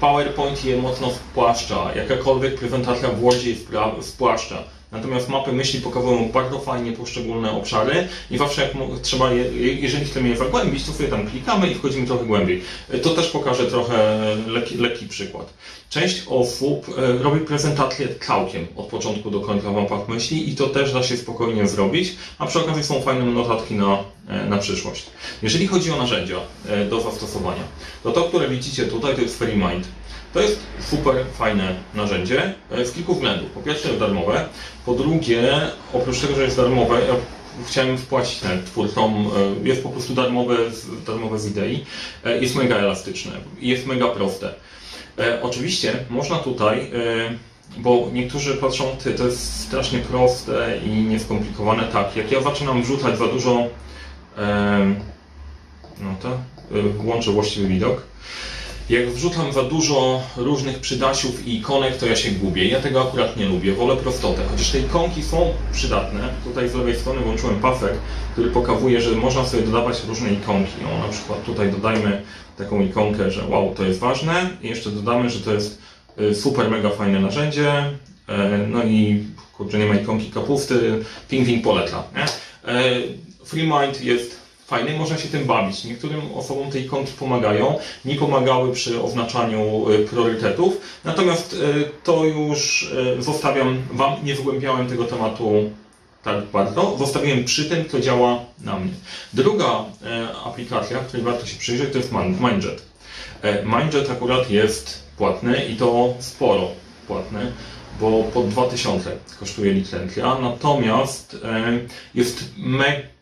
PowerPoint 0.00 0.64
je 0.64 0.76
mocno 0.76 1.10
spłaszcza, 1.10 1.94
jakakolwiek 1.96 2.58
prezentacja 2.58 3.08
w 3.08 3.20
Wordzie 3.20 3.50
je 3.50 3.56
spłaszcza. 4.02 4.64
Natomiast 4.94 5.28
mapy 5.28 5.52
myśli 5.52 5.80
pokazują 5.80 6.28
bardzo 6.28 6.58
fajnie 6.58 6.92
poszczególne 6.92 7.50
obszary 7.52 8.08
i 8.30 8.38
zawsze 8.38 8.62
jak 8.62 8.70
trzeba 9.02 9.32
je, 9.32 9.44
jeżeli 9.74 10.04
chcemy 10.04 10.28
je 10.28 10.36
zagłębić, 10.36 10.84
to 10.84 10.92
sobie 10.92 11.08
tam 11.08 11.26
klikamy 11.26 11.70
i 11.70 11.74
wchodzimy 11.74 12.06
trochę 12.06 12.24
głębiej. 12.24 12.62
To 13.02 13.10
też 13.10 13.30
pokażę 13.30 13.66
trochę 13.66 14.18
lekki, 14.46 14.76
lekki 14.76 15.06
przykład. 15.06 15.54
Część 15.90 16.22
osób 16.28 16.86
e, 16.98 17.22
robi 17.22 17.40
prezentację 17.40 18.08
całkiem 18.26 18.66
od 18.76 18.86
początku 18.86 19.30
do 19.30 19.40
końca 19.40 19.70
w 19.70 19.74
mapach 19.74 20.08
myśli 20.08 20.50
i 20.50 20.56
to 20.56 20.66
też 20.66 20.92
da 20.92 21.02
się 21.02 21.16
spokojnie 21.16 21.68
zrobić, 21.68 22.12
a 22.38 22.46
przy 22.46 22.60
okazji 22.60 22.84
są 22.84 23.02
fajne 23.02 23.24
notatki 23.24 23.74
na, 23.74 23.92
e, 23.94 24.23
na 24.48 24.58
przyszłość. 24.58 25.06
Jeżeli 25.42 25.66
chodzi 25.66 25.90
o 25.90 25.96
narzędzia 25.96 26.36
e, 26.68 26.84
do 26.84 27.00
zastosowania, 27.00 27.62
to 28.02 28.12
to, 28.12 28.22
które 28.22 28.48
widzicie 28.48 28.84
tutaj, 28.84 29.14
to 29.14 29.20
jest 29.20 29.38
FreeMind. 29.38 29.88
To 30.34 30.40
jest 30.40 30.58
super 30.90 31.14
fajne 31.38 31.74
narzędzie 31.94 32.54
z 32.84 32.92
kilku 32.92 33.14
względów. 33.14 33.50
Po 33.50 33.60
pierwsze 33.60 33.88
jest 33.88 34.00
darmowe, 34.00 34.48
po 34.86 34.94
drugie, 34.94 35.60
oprócz 35.92 36.20
tego, 36.20 36.34
że 36.34 36.42
jest 36.42 36.56
darmowe, 36.56 36.94
ja 36.94 37.14
chciałem 37.66 37.98
wpłacić 37.98 38.42
na 38.42 38.50
twórcom, 38.66 39.30
jest 39.62 39.82
po 39.82 39.88
prostu 39.88 40.14
darmowe, 40.14 40.56
darmowe 41.06 41.38
z 41.38 41.46
idei, 41.46 41.84
jest 42.40 42.54
mega 42.54 42.76
elastyczne, 42.76 43.32
jest 43.60 43.86
mega 43.86 44.08
proste. 44.08 44.54
E, 45.18 45.42
oczywiście 45.42 46.04
można 46.10 46.38
tutaj, 46.38 46.78
e, 46.80 46.90
bo 47.76 48.10
niektórzy 48.12 48.54
patrzą, 48.54 48.96
ty, 49.04 49.14
to 49.14 49.26
jest 49.26 49.60
strasznie 49.60 49.98
proste 49.98 50.78
i 50.86 50.90
nieskomplikowane. 50.90 51.82
Tak, 51.82 52.16
jak 52.16 52.32
ja 52.32 52.42
zaczynam 52.42 52.82
wrzucać 52.82 53.18
za 53.18 53.26
dużo, 53.26 53.60
e, 53.60 53.68
no 56.00 56.14
to 56.22 56.28
e, 56.78 56.82
włączę 56.82 57.30
właściwy 57.30 57.68
widok. 57.68 58.02
Jak 58.90 59.10
wrzucam 59.10 59.52
za 59.52 59.62
dużo 59.62 60.22
różnych 60.36 60.78
przydasiów 60.78 61.46
i 61.46 61.56
ikonek, 61.56 61.96
to 61.96 62.06
ja 62.06 62.16
się 62.16 62.30
gubię. 62.30 62.68
Ja 62.68 62.80
tego 62.80 63.02
akurat 63.08 63.36
nie 63.36 63.46
lubię, 63.46 63.72
wolę 63.72 63.96
prostotę. 63.96 64.42
Chociaż 64.50 64.70
te 64.70 64.78
ikonki 64.78 65.22
są 65.22 65.52
przydatne. 65.72 66.28
Tutaj 66.44 66.68
z 66.68 66.74
lewej 66.74 66.96
strony 66.96 67.20
włączyłem 67.20 67.60
pasek, 67.60 67.92
który 68.32 68.50
pokazuje, 68.50 69.00
że 69.00 69.10
można 69.10 69.44
sobie 69.44 69.62
dodawać 69.62 70.04
różne 70.08 70.32
ikonki. 70.32 70.84
O, 70.84 71.06
na 71.06 71.12
przykład 71.12 71.44
tutaj 71.44 71.70
dodajmy 71.72 72.22
taką 72.58 72.80
ikonkę, 72.80 73.30
że 73.30 73.46
wow, 73.48 73.74
to 73.74 73.84
jest 73.84 74.00
ważne. 74.00 74.50
I 74.62 74.68
jeszcze 74.68 74.90
dodamy, 74.90 75.30
że 75.30 75.40
to 75.40 75.54
jest 75.54 75.78
y, 76.20 76.34
super, 76.34 76.70
mega 76.70 76.90
fajne 76.90 77.20
narzędzie. 77.20 77.72
E, 78.28 78.58
no 78.68 78.84
i 78.84 79.24
kurczę, 79.56 79.78
nie 79.78 79.86
ma 79.86 79.94
ikonki 79.94 80.30
kapusty. 80.30 81.04
Ping, 81.28 81.46
ping, 81.46 81.64
poleca. 81.64 82.02
Nie? 82.16 82.26
FreeMind 83.44 84.00
jest 84.00 84.44
fajny, 84.66 84.98
można 84.98 85.18
się 85.18 85.28
tym 85.28 85.44
bawić. 85.44 85.84
Niektórym 85.84 86.20
osobom 86.34 86.70
te 86.70 86.80
ikonki 86.80 87.12
pomagają, 87.12 87.78
nie 88.04 88.16
pomagały 88.16 88.72
przy 88.72 89.02
oznaczaniu 89.02 89.90
y, 89.90 89.98
priorytetów, 89.98 90.80
natomiast 91.04 91.52
y, 91.52 91.56
to 92.04 92.24
już 92.24 92.90
zostawiam 93.18 93.82
Wam, 93.92 94.24
nie 94.24 94.34
wgłębiałem 94.34 94.86
tego 94.88 95.04
tematu 95.04 95.70
tak 96.22 96.44
bardzo. 96.44 96.96
Zostawiłem 96.98 97.44
przy 97.44 97.64
tym, 97.64 97.88
co 97.88 98.00
działa 98.00 98.40
na 98.60 98.78
mnie. 98.78 98.92
Druga 99.32 99.84
aplikacja, 100.44 100.98
której 100.98 101.24
warto 101.24 101.46
się 101.46 101.58
przyjrzeć, 101.58 101.92
to 101.92 101.98
jest 101.98 102.12
Mindjet. 102.12 102.82
Mindjet 103.64 104.10
akurat 104.10 104.50
jest 104.50 105.02
płatny 105.16 105.64
i 105.64 105.76
to 105.76 106.14
sporo 106.18 106.68
płatny, 107.06 107.52
bo 108.00 108.22
po 108.22 108.42
2000 108.42 109.10
kosztuje 109.40 109.72
licencja, 109.72 110.38
natomiast 110.38 111.36
jest 112.14 112.44
mega 112.56 113.14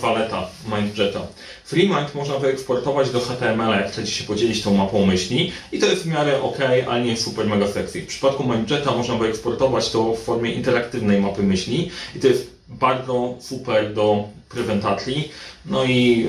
Zaleta 0.00 0.48
MindJeta. 0.68 1.20
FreeMind 1.64 2.14
można 2.14 2.38
wyeksportować 2.38 3.10
do 3.10 3.20
HTML, 3.20 3.70
jak 3.70 3.92
chcecie 3.92 4.12
się 4.12 4.24
podzielić 4.24 4.62
tą 4.62 4.74
mapą 4.74 5.06
myśli 5.06 5.52
i 5.72 5.78
to 5.78 5.86
jest 5.86 6.02
w 6.02 6.06
miarę 6.06 6.42
ok, 6.42 6.58
ale 6.88 7.04
nie 7.04 7.16
super 7.16 7.46
mega 7.46 7.68
sexy. 7.68 8.02
W 8.02 8.06
przypadku 8.06 8.44
MindJeta 8.44 8.92
można 8.92 9.14
wyeksportować 9.14 9.90
to 9.90 10.14
w 10.14 10.20
formie 10.20 10.52
interaktywnej 10.52 11.20
mapy 11.20 11.42
myśli 11.42 11.90
i 12.16 12.20
to 12.20 12.26
jest 12.28 12.50
bardzo 12.68 13.34
super 13.40 13.94
do 13.94 14.24
prezentacji. 14.48 15.32
No 15.66 15.84
i 15.84 16.26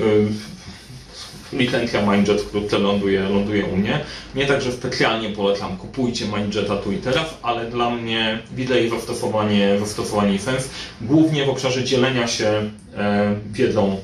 yy, 1.54 1.58
licencja 1.58 2.12
Mindjet 2.12 2.40
wkrótce 2.40 2.78
ląduje, 2.78 3.20
ląduje 3.20 3.64
u 3.66 3.76
mnie. 3.76 4.00
Nie 4.34 4.46
tak, 4.46 4.62
że 4.62 4.72
specjalnie 4.72 5.28
polecam, 5.30 5.76
kupujcie 5.76 6.24
Mindjeta 6.26 6.76
tu 6.76 6.92
i 6.92 6.96
teraz, 6.96 7.26
ale 7.42 7.70
dla 7.70 7.90
mnie 7.90 8.38
widzę 8.56 8.80
jej 8.80 8.90
zastosowanie, 8.90 9.78
zastosowanie 9.78 10.34
i 10.34 10.38
sens, 10.38 10.68
głównie 11.00 11.46
w 11.46 11.50
obszarze 11.50 11.84
dzielenia 11.84 12.26
się 12.26 12.70
e, 12.96 13.34
wiedzą 13.52 13.96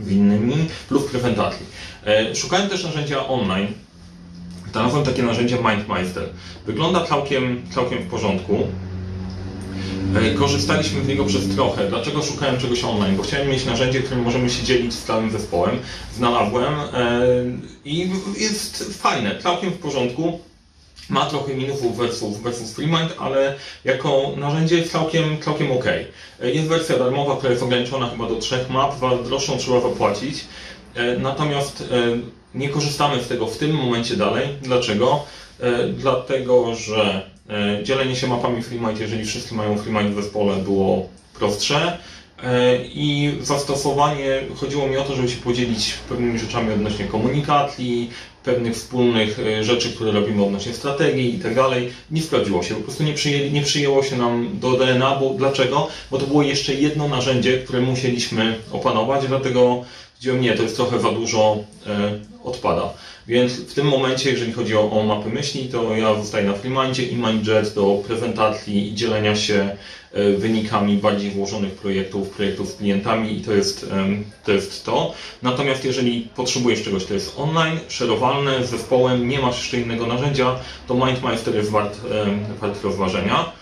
z 0.00 0.12
innymi 0.12 0.68
lub 0.90 1.10
prezentacji. 1.10 1.66
E, 2.06 2.34
szukałem 2.34 2.68
też 2.68 2.84
narzędzia 2.84 3.26
online. 3.26 3.68
Znalazłem 4.72 5.04
takie 5.04 5.22
narzędzie 5.22 5.56
MindMeister. 5.56 6.24
Wygląda 6.66 7.04
całkiem, 7.04 7.62
całkiem 7.74 7.98
w 7.98 8.10
porządku. 8.10 8.66
E, 10.14 10.34
korzystaliśmy 10.34 11.04
z 11.04 11.08
niego 11.08 11.24
przez 11.24 11.48
trochę. 11.48 11.88
Dlaczego 11.88 12.22
szukałem 12.22 12.60
czegoś 12.60 12.84
online? 12.84 13.16
Bo 13.16 13.22
chciałem 13.22 13.48
mieć 13.48 13.64
narzędzie, 13.64 14.02
którym 14.02 14.24
możemy 14.24 14.50
się 14.50 14.64
dzielić 14.64 14.94
z 14.94 15.04
całym 15.04 15.30
zespołem. 15.30 15.78
Znalazłem 16.14 16.74
e, 16.74 17.20
i 17.84 18.10
jest 18.38 18.98
fajne, 19.02 19.38
całkiem 19.42 19.70
w 19.70 19.78
porządku. 19.78 20.40
Ma 21.08 21.26
trochę 21.26 21.54
minusów 21.54 21.96
versus, 21.96 22.38
versus 22.38 22.72
FreeMind, 22.72 23.14
ale 23.18 23.54
jako 23.84 24.32
narzędzie 24.36 24.78
jest 24.78 24.92
całkiem, 24.92 25.42
całkiem 25.42 25.72
ok. 25.72 25.84
Jest 26.42 26.68
wersja 26.68 26.98
darmowa, 26.98 27.36
która 27.36 27.50
jest 27.50 27.62
ograniczona 27.62 28.10
chyba 28.10 28.28
do 28.28 28.36
trzech 28.36 28.70
map, 28.70 28.94
droższą 29.24 29.58
trzeba 29.58 29.80
zapłacić. 29.80 30.44
E, 30.94 31.18
natomiast 31.18 31.80
e, 31.80 32.18
nie 32.54 32.68
korzystamy 32.68 33.22
z 33.22 33.28
tego 33.28 33.46
w 33.46 33.58
tym 33.58 33.74
momencie 33.74 34.16
dalej. 34.16 34.48
Dlaczego? 34.62 35.24
E, 35.60 35.88
dlatego, 35.88 36.74
że 36.74 37.30
dzielenie 37.82 38.16
się 38.16 38.26
mapami 38.26 38.62
FreeMind, 38.62 39.00
jeżeli 39.00 39.24
wszyscy 39.24 39.54
mają 39.54 39.78
FreeMind 39.78 40.14
w 40.14 40.22
zespole, 40.22 40.56
było 40.56 41.08
prostsze. 41.38 41.98
I 42.82 43.32
zastosowanie, 43.42 44.42
chodziło 44.56 44.86
mi 44.86 44.96
o 44.96 45.02
to, 45.02 45.16
żeby 45.16 45.28
się 45.28 45.36
podzielić 45.36 45.94
pewnymi 46.08 46.38
rzeczami 46.38 46.72
odnośnie 46.72 47.04
komunikacji, 47.04 48.10
pewnych 48.44 48.74
wspólnych 48.74 49.38
rzeczy, 49.60 49.92
które 49.92 50.12
robimy 50.12 50.44
odnośnie 50.44 50.74
strategii 50.74 51.34
i 51.34 51.38
tak 51.38 51.54
dalej. 51.54 51.90
Nie 52.10 52.22
sprawdziło 52.22 52.62
się, 52.62 52.74
po 52.74 52.80
prostu 52.80 53.04
nie, 53.04 53.14
nie 53.50 53.62
przyjęło 53.62 54.02
się 54.02 54.16
nam 54.16 54.58
do 54.60 54.72
DNA, 54.72 55.16
bo 55.16 55.30
dlaczego? 55.30 55.88
Bo 56.10 56.18
to 56.18 56.26
było 56.26 56.42
jeszcze 56.42 56.74
jedno 56.74 57.08
narzędzie, 57.08 57.58
które 57.58 57.80
musieliśmy 57.80 58.54
opanować, 58.72 59.26
dlatego 59.26 59.84
Stwierdziłem, 60.16 60.42
nie, 60.42 60.56
to 60.56 60.62
jest 60.62 60.76
trochę 60.76 61.00
za 61.00 61.12
dużo, 61.12 61.56
e, 61.86 62.18
odpada. 62.44 62.90
Więc 63.26 63.52
w 63.52 63.74
tym 63.74 63.86
momencie, 63.86 64.30
jeżeli 64.30 64.52
chodzi 64.52 64.76
o, 64.76 64.90
o 64.90 65.02
mapy 65.02 65.28
myśli, 65.30 65.68
to 65.68 65.96
ja 65.96 66.14
zostaję 66.14 66.46
na 66.46 66.52
FreeMindzie 66.52 67.02
i 67.02 67.16
MindJet 67.16 67.74
do 67.74 68.02
prezentacji 68.06 68.88
i 68.88 68.94
dzielenia 68.94 69.36
się 69.36 69.76
e, 70.12 70.32
wynikami 70.32 70.96
bardziej 70.96 71.30
włożonych 71.30 71.72
projektów, 71.72 72.30
projektów 72.30 72.68
z 72.68 72.76
klientami 72.76 73.38
i 73.38 73.40
to 73.40 73.52
jest, 73.52 73.86
to 74.44 74.52
jest 74.52 74.84
to. 74.84 75.14
Natomiast 75.42 75.84
jeżeli 75.84 76.28
potrzebujesz 76.36 76.82
czegoś, 76.82 77.04
to 77.04 77.14
jest 77.14 77.34
online, 77.38 77.78
szerowalne, 77.88 78.66
z 78.66 78.70
zespołem, 78.70 79.28
nie 79.28 79.38
masz 79.38 79.58
jeszcze 79.58 79.80
innego 79.80 80.06
narzędzia, 80.06 80.58
to 80.88 80.94
MindMeister 80.94 81.54
jest 81.54 81.70
wart, 81.70 82.00
wart 82.60 82.84
rozważenia. 82.84 83.52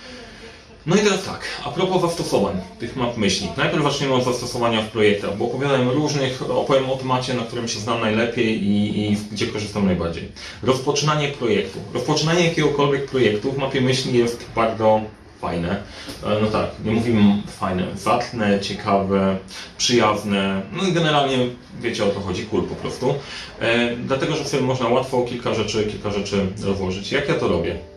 No 0.87 0.97
i 0.97 0.99
teraz 0.99 1.25
tak, 1.25 1.41
a 1.65 1.71
propos 1.71 2.03
zastosowań 2.03 2.61
tych 2.79 2.97
map 2.97 3.17
myśli. 3.17 3.49
Najpierw 3.57 3.85
zaczniemy 3.85 4.15
od 4.15 4.25
zastosowania 4.25 4.83
w 4.83 4.89
projektach, 4.89 5.37
bo 5.37 5.45
opowiadałem 5.45 5.89
różnych, 5.89 6.51
opowiem 6.51 6.91
o 6.91 6.97
temacie, 6.97 7.35
na 7.35 7.43
którym 7.43 7.69
się 7.69 7.81
znam 7.81 8.01
najlepiej 8.01 8.63
i, 8.63 9.01
i 9.13 9.17
gdzie 9.33 9.47
korzystam 9.47 9.87
najbardziej. 9.87 10.29
Rozpoczynanie 10.63 11.29
projektu. 11.29 11.79
Rozpoczynanie 11.95 12.49
jakiegokolwiek 12.49 13.11
projektu 13.11 13.53
w 13.53 13.59
mapie 13.59 13.81
myśli 13.81 14.19
jest 14.19 14.47
bardzo 14.55 15.01
fajne. 15.41 15.83
E, 16.25 16.41
no 16.43 16.47
tak, 16.47 16.71
nie 16.85 16.93
mówimy 16.93 17.43
fajne, 17.47 17.87
zacne, 17.97 18.61
ciekawe, 18.61 19.37
przyjazne, 19.79 20.63
no 20.73 20.89
i 20.89 20.93
generalnie 20.93 21.37
wiecie 21.81 22.05
o 22.05 22.09
to 22.09 22.21
chodzi, 22.21 22.47
cool 22.47 22.63
po 22.63 22.75
prostu. 22.75 23.15
E, 23.61 23.97
dlatego, 23.97 24.37
że 24.37 24.45
sobie 24.45 24.63
można 24.63 24.89
łatwo 24.89 25.23
kilka 25.23 25.55
rzeczy, 25.55 25.85
kilka 25.85 26.11
rzeczy 26.11 26.47
rozłożyć. 26.65 27.13
Jak 27.13 27.29
ja 27.29 27.35
to 27.35 27.49
robię? 27.49 27.94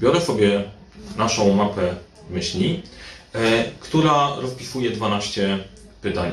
Biorę 0.00 0.20
sobie 0.20 0.64
naszą 1.16 1.54
mapę 1.54 1.94
myśli, 2.30 2.82
e, 3.34 3.64
która 3.80 4.36
rozpisuje 4.36 4.90
12 4.90 5.58
pytań. 6.02 6.30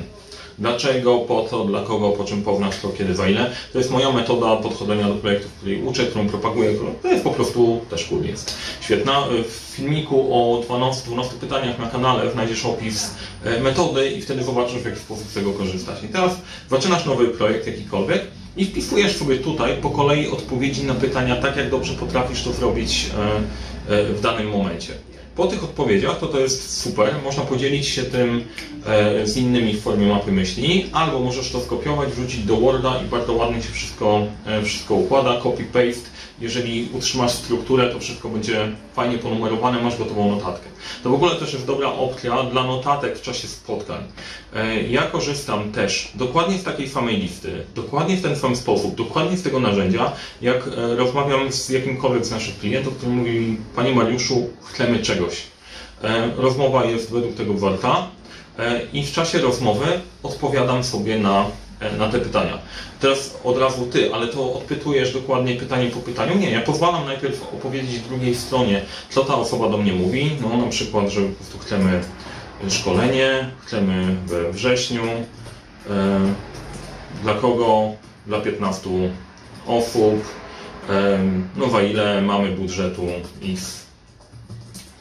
Dlaczego, 0.59 1.17
po 1.17 1.47
co, 1.49 1.65
dla 1.65 1.81
kogo, 1.81 2.09
po 2.09 2.23
czym, 2.23 2.41
po 2.41 2.59
co, 2.81 2.89
kiedy, 2.89 3.15
za 3.15 3.29
ile. 3.29 3.51
To 3.73 3.77
jest 3.77 3.91
moja 3.91 4.11
metoda 4.11 4.55
podchodzenia 4.55 5.07
do 5.07 5.15
projektów, 5.15 5.53
której 5.53 5.83
uczę, 5.83 6.05
którą 6.05 6.27
propaguję, 6.27 6.73
to 7.01 7.07
jest 7.07 7.23
po 7.23 7.29
prostu 7.29 7.81
też 7.89 8.05
cool 8.05 8.23
jest. 8.23 8.57
Świetna. 8.81 9.27
W 9.49 9.75
filmiku 9.75 10.33
o 10.33 10.61
12, 10.61 11.05
12 11.05 11.33
pytaniach 11.35 11.79
na 11.79 11.89
kanale 11.89 12.31
znajdziesz 12.31 12.65
opis 12.65 13.11
e, 13.43 13.59
metody 13.59 14.09
i 14.09 14.21
wtedy 14.21 14.43
zobaczysz, 14.43 14.81
w 14.81 14.85
jaki 14.85 14.99
sposób 14.99 15.27
z 15.27 15.33
tego 15.33 15.53
korzystać. 15.53 16.03
I 16.03 16.07
teraz 16.07 16.31
zaczynasz 16.69 17.05
nowy 17.05 17.27
projekt 17.27 17.67
jakikolwiek 17.67 18.21
i 18.57 18.65
wpisujesz 18.65 19.17
sobie 19.17 19.37
tutaj 19.37 19.77
po 19.81 19.89
kolei 19.89 20.27
odpowiedzi 20.27 20.83
na 20.83 20.93
pytania 20.93 21.35
tak, 21.35 21.57
jak 21.57 21.69
dobrze 21.69 21.93
potrafisz 21.93 22.43
to 22.43 22.53
zrobić 22.53 23.09
e, 23.87 23.93
e, 23.93 24.03
w 24.13 24.21
danym 24.21 24.49
momencie. 24.49 24.93
Po 25.35 25.47
tych 25.47 25.63
odpowiedziach 25.63 26.19
to 26.19 26.27
to 26.27 26.39
jest 26.39 26.81
super, 26.81 27.15
można 27.23 27.43
podzielić 27.43 27.87
się 27.87 28.03
tym 28.03 28.43
e, 28.85 29.27
z 29.27 29.37
innymi 29.37 29.73
w 29.73 29.81
formie 29.81 30.07
mapy 30.07 30.31
myśli, 30.31 30.89
albo 30.93 31.19
możesz 31.19 31.51
to 31.51 31.59
skopiować, 31.59 32.09
wrzucić 32.09 32.45
do 32.45 32.57
Worda 32.57 33.01
i 33.05 33.09
bardzo 33.09 33.33
ładnie 33.33 33.61
się 33.61 33.69
wszystko, 33.69 34.27
wszystko 34.63 34.95
układa, 34.95 35.41
copy-paste 35.41 36.07
jeżeli 36.39 36.89
utrzymasz 36.93 37.31
strukturę, 37.31 37.89
to 37.89 37.99
wszystko 37.99 38.29
będzie 38.29 38.71
fajnie 38.95 39.17
ponumerowane, 39.17 39.81
masz 39.81 39.97
gotową 39.97 40.35
notatkę. 40.35 40.69
To 41.03 41.09
w 41.09 41.13
ogóle 41.13 41.35
też 41.35 41.53
jest 41.53 41.65
dobra 41.65 41.87
opcja 41.87 42.43
dla 42.43 42.63
notatek 42.63 43.17
w 43.17 43.21
czasie 43.21 43.47
spotkań. 43.47 44.03
E, 44.55 44.81
ja 44.83 45.01
korzystam 45.01 45.71
też 45.71 46.11
dokładnie 46.15 46.57
z 46.57 46.63
takiej 46.63 46.89
samej 46.89 47.17
listy, 47.17 47.63
dokładnie 47.75 48.17
w 48.17 48.21
ten 48.21 48.35
sam 48.35 48.55
sposób, 48.55 48.95
dokładnie 48.95 49.37
z 49.37 49.43
tego 49.43 49.59
narzędzia, 49.59 50.11
jak 50.41 50.67
e, 50.67 50.95
rozmawiam 50.95 51.51
z 51.51 51.69
jakimkolwiek 51.69 52.25
z 52.25 52.31
naszych 52.31 52.59
klientów, 52.59 52.97
który 52.97 53.11
mówi, 53.11 53.57
Panie 53.75 53.95
Mariuszu, 53.95 54.49
chcemy 54.63 54.99
czegoś. 54.99 55.41
E, 56.03 56.31
rozmowa 56.35 56.85
jest 56.85 57.11
według 57.11 57.35
tego 57.35 57.53
warta 57.53 58.07
i 58.93 59.05
w 59.05 59.11
czasie 59.11 59.39
rozmowy 59.39 59.85
odpowiadam 60.23 60.83
sobie 60.83 61.19
na 61.19 61.45
na 61.97 62.09
te 62.09 62.19
pytania. 62.19 62.57
Teraz 62.99 63.37
od 63.43 63.57
razu 63.57 63.85
ty, 63.85 64.13
ale 64.13 64.27
to 64.27 64.53
odpytujesz 64.53 65.13
dokładnie 65.13 65.55
pytanie 65.55 65.89
po 65.89 65.99
pytaniu? 65.99 66.37
Nie, 66.37 66.51
ja 66.51 66.61
pozwalam 66.61 67.05
najpierw 67.05 67.53
opowiedzieć 67.53 67.99
drugiej 67.99 68.35
stronie, 68.35 68.81
co 69.09 69.25
ta 69.25 69.35
osoba 69.35 69.69
do 69.69 69.77
mnie 69.77 69.93
mówi. 69.93 70.31
No 70.41 70.57
na 70.57 70.67
przykład, 70.67 71.09
że 71.09 71.21
po 71.21 71.35
prostu 71.35 71.59
chcemy 71.59 72.01
szkolenie, 72.69 73.49
chcemy 73.65 74.15
we 74.25 74.51
wrześniu. 74.51 75.03
E, 75.89 76.19
dla 77.23 77.33
kogo? 77.33 77.91
Dla 78.27 78.41
15 78.41 78.89
osób. 79.67 80.25
E, 80.89 81.19
no 81.55 81.69
za 81.69 81.81
ile 81.81 82.21
mamy 82.21 82.51
budżetu 82.51 83.01
X 83.53 83.85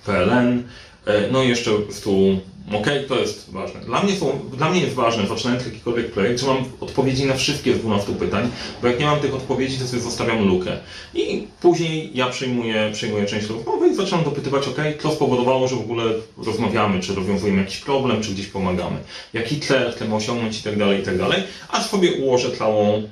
PLN. 0.06 0.62
E, 1.06 1.30
no 1.30 1.42
i 1.42 1.48
jeszcze 1.48 1.70
po 1.70 1.78
prostu 1.78 2.40
OK, 2.72 2.86
to 3.08 3.18
jest 3.18 3.52
ważne. 3.52 3.80
Dla 3.80 4.02
mnie, 4.02 4.16
są, 4.16 4.40
dla 4.56 4.70
mnie 4.70 4.80
jest 4.80 4.94
ważne, 4.94 5.26
zaczynając 5.26 5.66
jakikolwiek 5.66 6.10
projekt, 6.10 6.40
że 6.40 6.46
mam 6.46 6.64
odpowiedzi 6.80 7.24
na 7.24 7.34
wszystkie 7.34 7.74
z 7.74 7.78
12 7.78 8.12
pytań, 8.12 8.50
bo 8.82 8.88
jak 8.88 9.00
nie 9.00 9.06
mam 9.06 9.20
tych 9.20 9.34
odpowiedzi, 9.34 9.78
to 9.78 9.86
sobie 9.86 10.02
zostawiam 10.02 10.48
lukę. 10.48 10.78
I 11.14 11.46
później 11.60 12.10
ja 12.14 12.28
przyjmuję, 12.28 12.90
przyjmuję 12.92 13.26
część 13.26 13.46
rozmowy 13.48 13.88
i 13.88 13.94
zaczynam 13.94 14.24
dopytywać, 14.24 14.68
OK, 14.68 14.76
co 15.02 15.10
spowodowało, 15.10 15.68
że 15.68 15.76
w 15.76 15.80
ogóle 15.80 16.04
rozmawiamy, 16.36 17.00
czy 17.00 17.14
rozwiązujemy 17.14 17.60
jakiś 17.60 17.78
problem, 17.78 18.22
czy 18.22 18.30
gdzieś 18.30 18.46
pomagamy. 18.46 18.96
Jaki 19.32 19.60
cel 19.60 19.92
chcemy 19.92 20.14
osiągnąć 20.14 20.60
i 20.60 20.62
tak 20.62 20.78
dalej, 20.78 21.00
i 21.00 21.04
tak 21.04 21.18
dalej. 21.18 21.42
A 21.68 21.82
sobie 21.82 22.12
ułożę 22.12 22.50
całą 22.56 23.02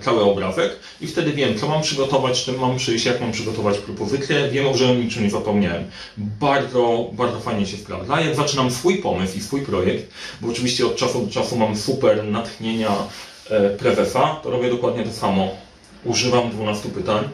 cały 0.00 0.22
obrazek 0.22 0.76
i 1.00 1.06
wtedy 1.06 1.32
wiem, 1.32 1.58
co 1.58 1.68
mam 1.68 1.82
przygotować, 1.82 2.44
czym 2.44 2.58
mam 2.58 2.76
przyjść, 2.76 3.04
jak 3.04 3.20
mam 3.20 3.32
przygotować 3.32 3.78
propozycję, 3.78 4.48
wiem, 4.48 4.76
że 4.76 4.90
o 4.90 4.94
niczym 4.94 5.22
nie 5.22 5.30
zapomniałem. 5.30 5.84
Bardzo, 6.16 7.10
bardzo 7.12 7.40
fajnie 7.40 7.66
się 7.66 7.76
sprawdza. 7.76 8.20
Jak 8.20 8.34
zaczynam 8.34 8.70
swój 8.70 8.98
pomysł 8.98 9.38
i 9.38 9.40
swój 9.40 9.62
projekt, 9.62 10.10
bo 10.40 10.48
oczywiście 10.48 10.86
od 10.86 10.96
czasu 10.96 11.26
do 11.26 11.32
czasu 11.32 11.56
mam 11.56 11.76
super 11.76 12.24
natchnienia 12.24 12.90
e, 13.50 13.70
prezesa, 13.70 14.40
to 14.42 14.50
robię 14.50 14.70
dokładnie 14.70 15.04
to 15.04 15.12
samo. 15.12 15.48
Używam 16.04 16.50
12 16.50 16.88
pytań 16.88 17.24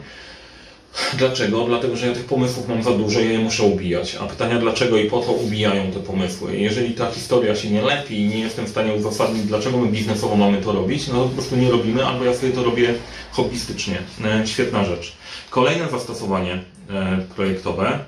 Dlaczego? 1.17 1.65
Dlatego, 1.65 1.95
że 1.95 2.07
ja 2.07 2.13
tych 2.13 2.25
pomysłów 2.25 2.67
mam 2.67 2.83
za 2.83 2.91
dużo 2.91 3.19
i 3.19 3.29
je 3.29 3.39
muszę 3.39 3.63
ubijać. 3.63 4.15
A 4.15 4.25
pytania 4.25 4.59
dlaczego 4.59 4.97
i 4.97 5.09
po 5.09 5.21
co 5.21 5.31
ubijają 5.31 5.91
te 5.91 5.99
pomysły. 5.99 6.57
Jeżeli 6.57 6.93
ta 6.93 7.11
historia 7.11 7.55
się 7.55 7.69
nie 7.69 7.81
lepi 7.81 8.21
i 8.21 8.27
nie 8.27 8.39
jestem 8.39 8.65
w 8.65 8.69
stanie 8.69 8.93
uzasadnić, 8.93 9.43
dlaczego 9.43 9.77
my 9.77 9.87
biznesowo 9.87 10.35
mamy 10.35 10.61
to 10.61 10.71
robić, 10.71 11.07
no 11.07 11.13
to 11.13 11.23
po 11.23 11.29
prostu 11.29 11.55
nie 11.55 11.71
robimy, 11.71 12.05
albo 12.05 12.25
ja 12.25 12.33
sobie 12.33 12.51
to 12.51 12.63
robię 12.63 12.93
hobbystycznie. 13.31 13.97
E, 14.25 14.47
świetna 14.47 14.85
rzecz. 14.85 15.13
Kolejne 15.49 15.89
zastosowanie 15.89 16.63
e, 16.89 17.17
projektowe 17.35 17.99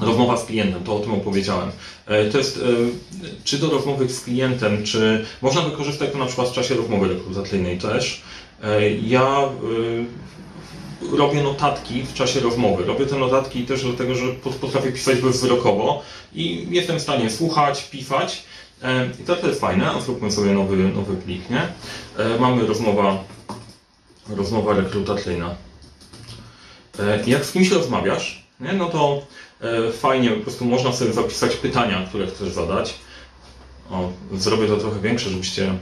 Rozmowa 0.00 0.36
z 0.36 0.44
klientem, 0.44 0.84
to 0.84 0.96
o 0.96 1.00
tym 1.00 1.12
opowiedziałem. 1.12 1.70
E, 2.06 2.24
to 2.24 2.38
jest, 2.38 2.60
czy 3.44 3.58
do 3.58 3.70
rozmowy 3.70 4.08
z 4.08 4.20
klientem, 4.20 4.84
czy 4.84 5.24
można 5.42 5.62
wykorzystać 5.62 6.10
to 6.12 6.18
na 6.18 6.26
przykład 6.26 6.48
w 6.48 6.52
czasie 6.52 6.74
rozmowy 6.74 7.08
rekrutacyjnej 7.08 7.78
też. 7.78 8.22
Ja 9.02 9.48
robię 11.12 11.42
notatki 11.42 12.02
w 12.02 12.14
czasie 12.14 12.40
rozmowy. 12.40 12.84
Robię 12.84 13.06
te 13.06 13.16
notatki 13.16 13.66
też 13.66 13.82
dlatego, 13.82 14.14
że 14.14 14.26
potrafię 14.60 14.92
pisać 14.92 15.20
bezwzrokowo 15.20 16.02
i 16.34 16.66
jestem 16.70 16.98
w 16.98 17.02
stanie 17.02 17.30
słuchać, 17.30 17.84
pisać. 17.84 18.44
E, 18.82 19.06
I 19.20 19.24
to, 19.24 19.36
to 19.36 19.48
jest 19.48 19.60
fajne. 19.60 19.90
Zróbmy 20.04 20.32
sobie 20.32 20.52
nowy, 20.52 20.76
nowy 20.76 21.16
plik, 21.16 21.50
nie? 21.50 21.62
E, 22.18 22.38
mamy 22.40 22.66
rozmowa, 22.66 23.24
rozmowa 24.28 24.74
rekrutacyjna. 24.74 25.54
E, 26.98 27.22
jak 27.26 27.44
z 27.44 27.52
kimś 27.52 27.70
rozmawiasz, 27.70 28.44
nie? 28.60 28.72
no 28.72 28.90
to 28.90 29.22
fajnie, 29.92 30.30
po 30.30 30.42
prostu 30.42 30.64
można 30.64 30.92
sobie 30.92 31.12
zapisać 31.12 31.56
pytania, 31.56 32.06
które 32.08 32.26
chcesz 32.26 32.48
zadać. 32.48 32.94
O, 33.90 34.12
zrobię 34.32 34.66
to 34.66 34.76
trochę 34.76 35.00
większe, 35.00 35.30
żebyście 35.30 35.74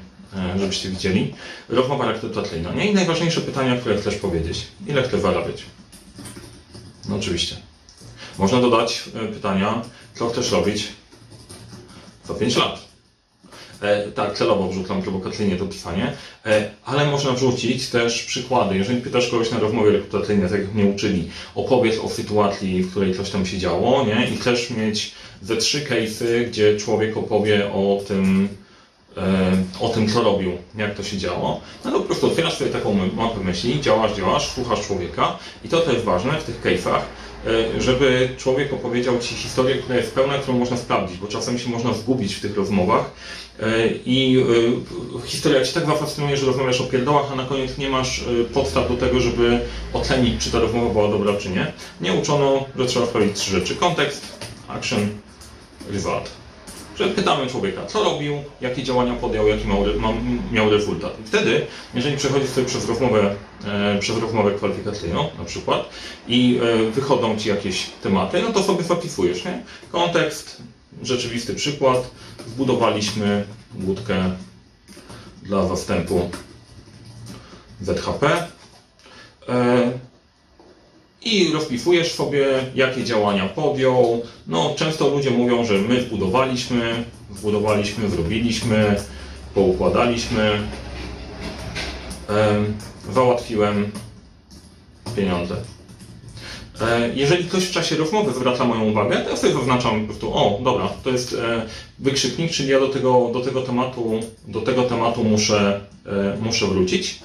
żebyście 0.57 0.89
widzieli. 0.89 1.35
Rozmowa 1.69 2.13
rekrutacyjna. 2.13 2.73
Nie? 2.73 2.91
I 2.91 2.95
najważniejsze 2.95 3.41
pytania, 3.41 3.77
które 3.77 3.97
chcesz 3.97 4.15
powiedzieć. 4.15 4.67
Ile 4.87 5.03
chcesz 5.03 5.21
zarabiać? 5.21 5.63
No 7.09 7.17
oczywiście. 7.17 7.57
Można 8.39 8.61
dodać 8.61 9.03
e, 9.15 9.33
pytania, 9.33 9.83
co 10.15 10.29
chcesz 10.29 10.51
robić 10.51 10.89
za 12.25 12.35
5 12.35 12.57
lat. 12.57 12.93
E, 13.83 14.13
tak, 14.13 14.35
celowo 14.35 14.69
wrzucam 14.69 15.03
prowokacyjnie 15.03 15.57
to 15.57 15.67
pisanie, 15.67 16.13
e, 16.47 16.71
ale 16.85 17.07
można 17.07 17.33
wrzucić 17.33 17.89
też 17.89 18.23
przykłady. 18.23 18.77
Jeżeli 18.77 19.01
pytasz 19.01 19.29
kogoś 19.29 19.51
na 19.51 19.59
rozmowie 19.59 19.91
rekrutacyjnej, 19.91 20.51
tak 20.51 20.61
jak 20.61 20.75
mnie 20.75 20.87
uczyli, 20.87 21.31
opowiedz 21.55 21.99
o 21.99 22.09
sytuacji, 22.09 22.83
w 22.83 22.91
której 22.91 23.15
coś 23.15 23.31
tam 23.31 23.47
się 23.47 23.59
działo, 23.59 24.07
nie? 24.07 24.29
I 24.29 24.37
chcesz 24.37 24.71
mieć 24.71 25.13
ze 25.43 25.57
trzy 25.57 25.85
case'y, 25.85 26.45
gdzie 26.47 26.77
człowiek 26.77 27.17
opowie 27.17 27.73
o 27.73 28.01
tym, 28.09 28.49
e, 28.49 28.62
o 29.81 29.89
tym, 29.89 30.09
co 30.09 30.23
robił, 30.23 30.53
jak 30.77 30.95
to 30.95 31.03
się 31.03 31.19
działo, 31.19 31.61
no 31.85 31.91
to 31.91 31.99
po 31.99 32.05
prostu 32.05 32.27
otwierasz 32.27 32.59
sobie 32.59 32.71
taką 32.71 32.95
mapę 33.17 33.41
myśli, 33.45 33.81
działasz, 33.81 34.17
działasz, 34.17 34.49
słuchasz 34.49 34.87
człowieka 34.87 35.39
i 35.65 35.69
to 35.69 35.81
też 35.81 36.03
ważne 36.03 36.33
w 36.33 36.45
tych 36.45 36.63
case'ach, 36.63 37.01
e, 37.47 37.81
żeby 37.81 38.29
człowiek 38.39 38.73
opowiedział 38.73 39.19
Ci 39.19 39.35
historię, 39.35 39.75
która 39.77 39.97
jest 39.97 40.15
pełna, 40.15 40.39
którą 40.39 40.59
można 40.59 40.77
sprawdzić, 40.77 41.19
bo 41.19 41.27
czasem 41.27 41.59
się 41.59 41.71
można 41.71 41.93
zgubić 41.93 42.35
w 42.35 42.41
tych 42.41 42.57
rozmowach 42.57 43.11
e, 43.61 43.87
i 44.07 44.45
e, 45.23 45.27
historia 45.27 45.65
Ci 45.65 45.75
tak 45.75 45.87
zafascynuje, 45.87 46.37
że 46.37 46.47
rozmawiasz 46.47 46.81
o 46.81 46.85
pierdołach, 46.85 47.33
a 47.33 47.37
na 47.37 47.45
koniec 47.45 47.79
nie 47.79 47.89
masz 47.89 48.25
podstaw 48.55 48.89
do 48.89 48.97
tego, 48.97 49.21
żeby 49.21 49.61
ocenić, 49.93 50.45
czy 50.45 50.51
ta 50.51 50.59
rozmowa 50.59 50.91
była 50.91 51.09
dobra, 51.09 51.35
czy 51.35 51.51
nie. 51.51 51.73
Nie 52.01 52.13
uczono, 52.13 52.65
że 52.79 52.87
trzeba 52.87 53.07
sprawdzić 53.07 53.37
trzy 53.37 53.51
rzeczy. 53.51 53.77
Kontekst, 53.77 54.23
action, 54.69 55.09
result 55.91 56.42
pytamy 57.09 57.47
człowieka, 57.47 57.87
co 57.87 58.05
robił, 58.05 58.35
jakie 58.61 58.83
działania 58.83 59.15
podjął, 59.15 59.49
jaki 59.49 59.65
miał, 60.53 60.71
rezultat. 60.71 61.21
I 61.21 61.25
wtedy, 61.25 61.67
jeżeli 61.95 62.17
przechodzisz 62.17 62.51
sobie 62.51 62.67
przez 62.67 62.89
rozmowę, 62.89 63.35
e, 63.65 63.99
przez 63.99 64.19
rozmowę 64.19 64.51
kwalifikacyjną 64.51 65.29
na 65.39 65.45
przykład 65.45 65.89
i 66.29 66.61
e, 66.63 66.91
wychodzą 66.91 67.39
Ci 67.39 67.49
jakieś 67.49 67.87
tematy, 68.03 68.43
no 68.43 68.53
to 68.53 68.63
sobie 68.63 68.85
zapisujesz, 68.85 69.45
nie? 69.45 69.63
Kontekst, 69.93 70.63
rzeczywisty 71.03 71.55
przykład, 71.55 72.11
zbudowaliśmy 72.47 73.45
łódkę 73.87 74.31
dla 75.43 75.67
zastępu 75.69 76.31
ZHP. 77.81 78.47
I 81.25 81.53
rozpisujesz 81.53 82.13
sobie, 82.13 82.47
jakie 82.75 83.05
działania 83.05 83.49
podjął. 83.49 84.23
No, 84.47 84.75
często 84.77 85.09
ludzie 85.09 85.31
mówią, 85.31 85.65
że 85.65 85.79
my 85.79 86.03
zbudowaliśmy, 86.03 87.05
zbudowaliśmy, 87.37 88.11
zrobiliśmy, 88.11 88.97
poukładaliśmy, 89.55 90.59
załatwiłem 93.13 93.91
pieniądze. 95.17 95.57
Jeżeli 97.15 97.45
ktoś 97.45 97.65
w 97.65 97.71
czasie 97.71 97.97
rozmowy 97.97 98.33
zwraca 98.33 98.65
moją 98.65 98.91
uwagę, 98.91 99.17
to 99.17 99.31
ja 99.31 99.37
sobie 99.37 99.53
zaznaczam 99.53 100.01
po 100.01 100.07
prostu, 100.07 100.35
o, 100.35 100.61
dobra, 100.65 100.89
to 101.05 101.11
jest 101.11 101.35
e, 101.35 101.67
wykrzyknik, 101.99 102.51
czyli 102.51 102.69
ja 102.69 102.81
do 102.81 102.89
tego, 102.89 103.31
do 103.33 103.41
tego 103.41 103.63
tematu, 103.63 104.21
do 104.49 104.61
tego 104.61 104.83
tematu 104.83 105.25
muszę, 105.25 105.81
e, 106.07 106.37
muszę 106.41 106.67
wrócić. 106.67 107.19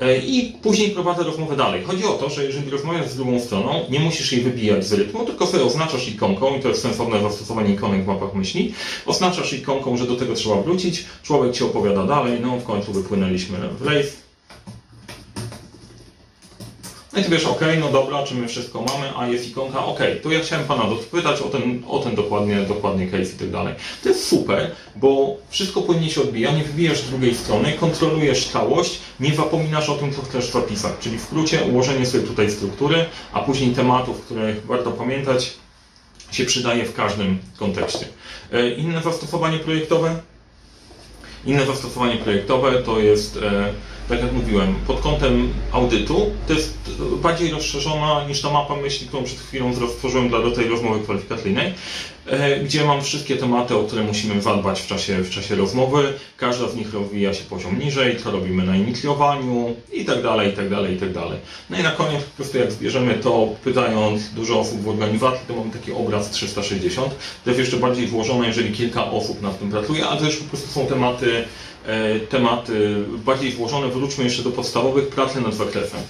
E, 0.00 0.18
I 0.18 0.52
później 0.62 0.90
prowadzę 0.90 1.22
rozmowę 1.22 1.56
dalej. 1.56 1.84
Chodzi 1.84 2.04
o 2.04 2.12
to, 2.12 2.30
że 2.30 2.44
jeżeli 2.44 2.70
rozmawiasz 2.70 3.08
z 3.08 3.16
drugą 3.16 3.40
stroną, 3.40 3.84
nie 3.90 4.00
musisz 4.00 4.32
jej 4.32 4.42
wybijać 4.42 4.86
z 4.86 4.92
rytmu, 4.92 5.24
tylko 5.24 5.46
sobie 5.46 5.64
oznaczasz 5.64 6.08
ikonką, 6.08 6.56
i 6.56 6.60
to 6.60 6.68
jest 6.68 6.82
sensowne 6.82 7.22
zastosowanie 7.22 7.74
ikonek 7.74 8.04
w 8.04 8.06
mapach 8.06 8.34
myśli, 8.34 8.74
oznaczasz 9.06 9.52
ikonką, 9.52 9.96
że 9.96 10.06
do 10.06 10.16
tego 10.16 10.34
trzeba 10.34 10.62
wrócić, 10.62 11.04
człowiek 11.22 11.54
ci 11.54 11.64
opowiada 11.64 12.04
dalej, 12.04 12.40
no 12.40 12.58
w 12.58 12.64
końcu 12.64 12.92
wypłynęliśmy 12.92 13.58
w 13.68 13.86
rejs, 13.86 14.23
no 17.14 17.20
i 17.20 17.24
ty 17.24 17.30
wiesz, 17.30 17.44
ok, 17.44 17.60
no 17.80 17.88
dobra, 17.88 18.22
czy 18.22 18.34
my 18.34 18.48
wszystko 18.48 18.82
mamy, 18.82 19.16
a 19.16 19.26
jest 19.26 19.48
ikonka, 19.48 19.86
ok, 19.86 19.98
to 20.22 20.30
ja 20.30 20.40
chciałem 20.40 20.64
Pana 20.64 20.84
dopytać 20.84 21.40
o 21.40 21.48
ten, 21.48 21.82
o 21.88 21.98
ten 21.98 22.14
dokładnie, 22.14 22.56
dokładnie 22.56 23.06
case 23.06 23.22
i 23.22 23.38
tak 23.38 23.50
dalej. 23.50 23.74
To 24.02 24.08
jest 24.08 24.28
super, 24.28 24.70
bo 24.96 25.36
wszystko 25.48 25.82
płynnie 25.82 26.10
się 26.10 26.20
odbija, 26.20 26.52
nie 26.52 26.64
wybijasz 26.64 27.02
drugiej 27.02 27.34
strony, 27.34 27.72
kontrolujesz 27.72 28.48
całość, 28.48 28.98
nie 29.20 29.34
zapominasz 29.34 29.88
o 29.88 29.94
tym, 29.94 30.12
co 30.12 30.22
chcesz 30.22 30.50
zapisać. 30.50 30.92
Czyli 31.00 31.18
w 31.18 31.22
skrócie 31.22 31.62
ułożenie 31.62 32.06
sobie 32.06 32.26
tutaj 32.26 32.50
struktury, 32.50 33.04
a 33.32 33.40
później 33.40 33.70
tematów, 33.70 34.20
których 34.20 34.66
warto 34.66 34.90
pamiętać, 34.90 35.54
się 36.30 36.44
przydaje 36.44 36.84
w 36.84 36.94
każdym 36.94 37.38
kontekście. 37.58 38.06
E, 38.52 38.70
inne 38.70 39.02
zastosowanie 39.02 39.58
projektowe? 39.58 40.20
Inne 41.46 41.66
zastosowanie 41.66 42.16
projektowe 42.16 42.82
to 42.82 43.00
jest 43.00 43.36
e, 43.36 43.72
tak 44.08 44.20
jak 44.20 44.32
mówiłem, 44.32 44.74
pod 44.86 45.00
kątem 45.00 45.52
audytu 45.72 46.30
to 46.46 46.52
jest 46.52 46.78
bardziej 47.22 47.50
rozszerzona 47.50 48.28
niż 48.28 48.42
ta 48.42 48.50
mapa 48.50 48.76
myśli, 48.76 49.06
którą 49.06 49.24
przed 49.24 49.38
chwilą 49.38 49.72
stworzyłem 49.74 50.28
dla 50.28 50.50
tej 50.50 50.68
rozmowy 50.68 51.00
kwalifikacyjnej, 51.00 51.74
e, 52.26 52.60
gdzie 52.60 52.84
mam 52.84 53.02
wszystkie 53.02 53.36
tematy, 53.36 53.76
o 53.76 53.82
które 53.84 54.02
musimy 54.02 54.42
zadbać 54.42 54.80
w 54.80 54.86
czasie, 54.86 55.18
w 55.18 55.30
czasie 55.30 55.54
rozmowy. 55.54 56.12
Każda 56.36 56.68
z 56.68 56.76
nich 56.76 56.94
rozwija 56.94 57.34
się 57.34 57.44
poziom 57.44 57.78
niżej, 57.78 58.16
co 58.16 58.30
robimy 58.30 58.64
na 58.64 58.76
inicjowaniu 58.76 59.76
i 59.92 60.04
tak 60.04 60.22
dalej, 60.22 60.52
i 60.52 60.56
tak 60.56 60.70
dalej, 60.70 60.96
i 60.96 60.98
tak 60.98 61.12
dalej. 61.12 61.38
No 61.70 61.78
i 61.78 61.82
na 61.82 61.90
koniec 61.90 62.22
po 62.22 62.36
prostu 62.36 62.58
jak 62.58 62.72
zbierzemy 62.72 63.14
to, 63.14 63.48
pytając 63.64 64.28
dużo 64.28 64.60
osób 64.60 64.82
w 64.82 64.88
organizacji, 64.88 65.40
to 65.48 65.56
mamy 65.56 65.70
taki 65.70 65.92
obraz 65.92 66.30
360. 66.30 67.14
To 67.44 67.50
jest 67.50 67.60
jeszcze 67.60 67.76
bardziej 67.76 68.06
włożone, 68.06 68.46
jeżeli 68.46 68.72
kilka 68.72 69.10
osób 69.10 69.42
nad 69.42 69.58
tym 69.58 69.70
pracuje, 69.70 70.06
ale 70.06 70.20
to 70.20 70.26
już 70.26 70.36
po 70.36 70.44
prostu 70.44 70.68
są 70.68 70.86
tematy 70.86 71.44
tematy 72.28 73.04
bardziej 73.24 73.52
złożone, 73.52 73.88
wróćmy 73.88 74.24
jeszcze 74.24 74.42
do 74.42 74.50
podstawowych, 74.50 75.08
pracy 75.08 75.40
nad 75.40 75.54
zakresem. 75.54 76.00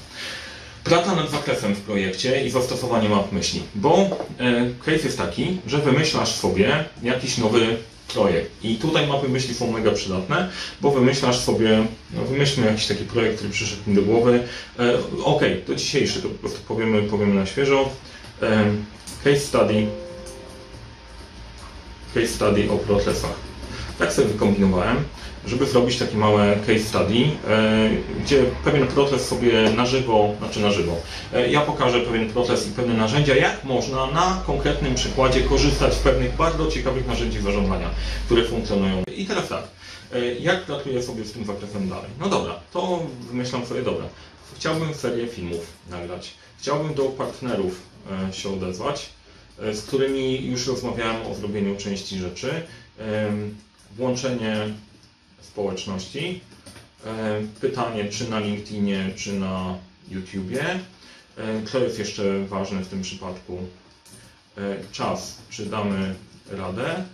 Praca 0.85 1.15
nad 1.15 1.31
zakresem 1.31 1.75
w 1.75 1.81
projekcie 1.81 2.47
i 2.47 2.51
zastosowanie 2.51 3.09
map 3.09 3.33
myśli, 3.33 3.63
bo 3.75 3.97
e, 4.41 4.71
case 4.79 5.05
jest 5.05 5.19
taki, 5.19 5.59
że 5.67 5.79
wymyślasz 5.79 6.33
sobie 6.33 6.85
jakiś 7.03 7.39
nowy 7.39 7.77
projekt. 8.15 8.65
I 8.65 8.77
tutaj 8.77 9.07
mapy 9.07 9.29
myśli 9.29 9.55
są 9.55 9.71
mega 9.73 9.91
przydatne, 9.91 10.51
bo 10.81 10.91
wymyślasz 10.91 11.39
sobie, 11.39 11.87
no 12.15 12.23
wymyślmy 12.25 12.67
jakiś 12.67 12.87
taki 12.87 13.05
projekt, 13.05 13.37
który 13.37 13.51
przyszedł 13.51 13.83
mi 13.87 13.97
do 13.97 14.03
głowy. 14.03 14.43
E, 14.79 14.99
ok, 15.25 15.43
to 15.67 15.75
dzisiejszy, 15.75 16.23
to 16.23 16.29
po 16.29 16.39
prostu 16.39 16.61
powiemy, 16.69 17.03
powiemy 17.03 17.35
na 17.35 17.47
świeżo. 17.47 17.91
E, 18.43 18.65
case 19.25 19.41
study, 19.41 19.87
case 22.15 22.29
study 22.29 22.71
o 22.71 22.77
procesach. 22.77 23.35
Tak 23.99 24.13
sobie 24.13 24.29
wykombinowałem 24.29 24.97
żeby 25.47 25.67
zrobić 25.67 25.99
takie 25.99 26.17
małe 26.17 26.57
case 26.57 26.79
study, 26.79 27.15
e, 27.49 27.91
gdzie 28.21 28.45
pewien 28.65 28.87
proces 28.87 29.29
sobie 29.29 29.71
na 29.77 29.87
żywo, 29.87 30.35
znaczy 30.39 30.61
na 30.61 30.71
żywo, 30.71 30.97
e, 31.33 31.51
ja 31.51 31.61
pokażę 31.61 32.01
pewien 32.01 32.31
proces 32.31 32.69
i 32.69 32.71
pewne 32.71 32.95
narzędzia, 32.95 33.37
jak 33.37 33.65
można 33.65 34.07
na 34.07 34.43
konkretnym 34.47 34.95
przykładzie 34.95 35.41
korzystać 35.41 35.95
z 35.95 35.99
pewnych 35.99 36.37
bardzo 36.37 36.67
ciekawych 36.67 37.07
narzędzi 37.07 37.41
zarządzania, 37.41 37.91
które 38.27 38.45
funkcjonują. 38.45 39.03
I 39.17 39.27
teraz 39.27 39.49
tak, 39.49 39.65
e, 40.13 40.35
jak 40.35 40.63
pracuję 40.63 41.03
sobie 41.03 41.25
z 41.25 41.33
tym 41.33 41.45
zakresem 41.45 41.89
dalej? 41.89 42.11
No 42.21 42.29
dobra, 42.29 42.55
to 42.73 43.03
wymyślam 43.31 43.67
sobie, 43.67 43.83
dobra, 43.83 44.05
chciałbym 44.57 44.95
serię 44.95 45.27
filmów 45.27 45.67
nagrać, 45.91 46.31
chciałbym 46.59 46.95
do 46.95 47.05
partnerów 47.05 47.95
się 48.33 48.53
odezwać, 48.53 49.09
z 49.73 49.83
którymi 49.83 50.47
już 50.47 50.67
rozmawiałem 50.67 51.17
o 51.33 51.35
zrobieniu 51.35 51.77
części 51.77 52.19
rzeczy, 52.19 52.63
włączenie 53.97 54.57
społeczności. 55.45 56.41
E, 57.07 57.41
pytanie, 57.61 58.09
czy 58.09 58.31
na 58.31 58.39
LinkedInie, 58.41 59.11
czy 59.17 59.33
na 59.33 59.79
YouTubie. 60.11 60.65
E, 61.39 61.63
co 61.73 61.79
jest 61.79 61.99
jeszcze 61.99 62.47
ważne 62.47 62.81
w 62.81 62.89
tym 62.89 63.03
przypadku? 63.03 63.59
E, 64.59 64.77
czas, 64.93 65.39
czy 65.51 65.67
damy 65.67 66.15
radę. 66.51 67.05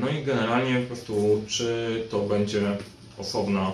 No 0.00 0.08
i 0.08 0.24
generalnie 0.24 0.80
po 0.80 0.86
prostu, 0.86 1.44
czy 1.48 2.02
to 2.10 2.20
będzie 2.20 2.76
osobna 3.18 3.72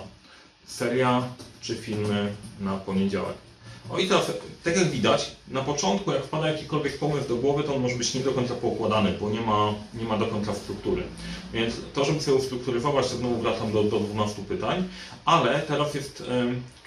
seria, 0.65 1.23
czy 1.61 1.75
filmy 1.75 2.33
na 2.59 2.77
poniedziałek. 2.77 3.46
O 3.89 3.99
i 3.99 4.07
teraz, 4.07 4.31
tak 4.63 4.77
jak 4.77 4.89
widać, 4.89 5.31
na 5.47 5.61
początku 5.61 6.11
jak 6.11 6.23
wpada 6.23 6.51
jakikolwiek 6.51 6.97
pomysł 6.97 7.27
do 7.27 7.35
głowy, 7.35 7.63
to 7.63 7.75
on 7.75 7.81
może 7.81 7.95
być 7.95 8.13
nie 8.13 8.21
do 8.21 8.31
końca 8.31 8.53
poukładany, 8.53 9.13
bo 9.21 9.29
nie 9.29 9.41
ma, 9.41 9.73
nie 9.93 10.05
ma 10.05 10.17
do 10.17 10.25
końca 10.25 10.53
struktury. 10.53 11.03
Więc 11.53 11.73
to, 11.93 12.05
żeby 12.05 12.21
sobie 12.21 12.37
ustrukturyzować, 12.37 13.09
to 13.09 13.17
znowu 13.17 13.35
wracam 13.35 13.71
do, 13.71 13.83
do 13.83 13.99
12 13.99 14.41
pytań, 14.41 14.87
ale 15.25 15.59
teraz 15.59 15.93
jest 15.93 16.23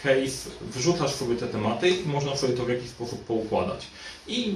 case, 0.02 0.50
wrzucasz 0.62 1.14
sobie 1.14 1.36
te 1.36 1.46
tematy 1.46 1.90
i 1.90 2.08
można 2.08 2.36
sobie 2.36 2.52
to 2.52 2.64
w 2.64 2.68
jakiś 2.68 2.90
sposób 2.90 3.24
poukładać. 3.24 3.86
I 4.28 4.54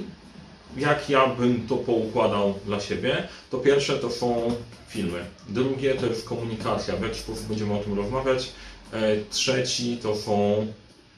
jak 0.77 1.09
ja 1.09 1.27
bym 1.27 1.67
to 1.67 1.77
poukładał 1.77 2.53
dla 2.65 2.79
siebie, 2.79 3.27
to 3.49 3.57
pierwsze 3.57 3.97
to 3.99 4.11
są 4.11 4.55
filmy, 4.87 5.25
drugie 5.49 5.95
to 5.95 6.05
jest 6.05 6.25
komunikacja, 6.25 6.95
w 6.95 7.01
jaki 7.01 7.19
sposób 7.19 7.45
będziemy 7.45 7.73
o 7.73 7.77
tym 7.77 7.93
rozmawiać, 7.93 8.51
e, 8.91 9.17
trzeci 9.29 9.97
to 9.97 10.15
są 10.15 10.67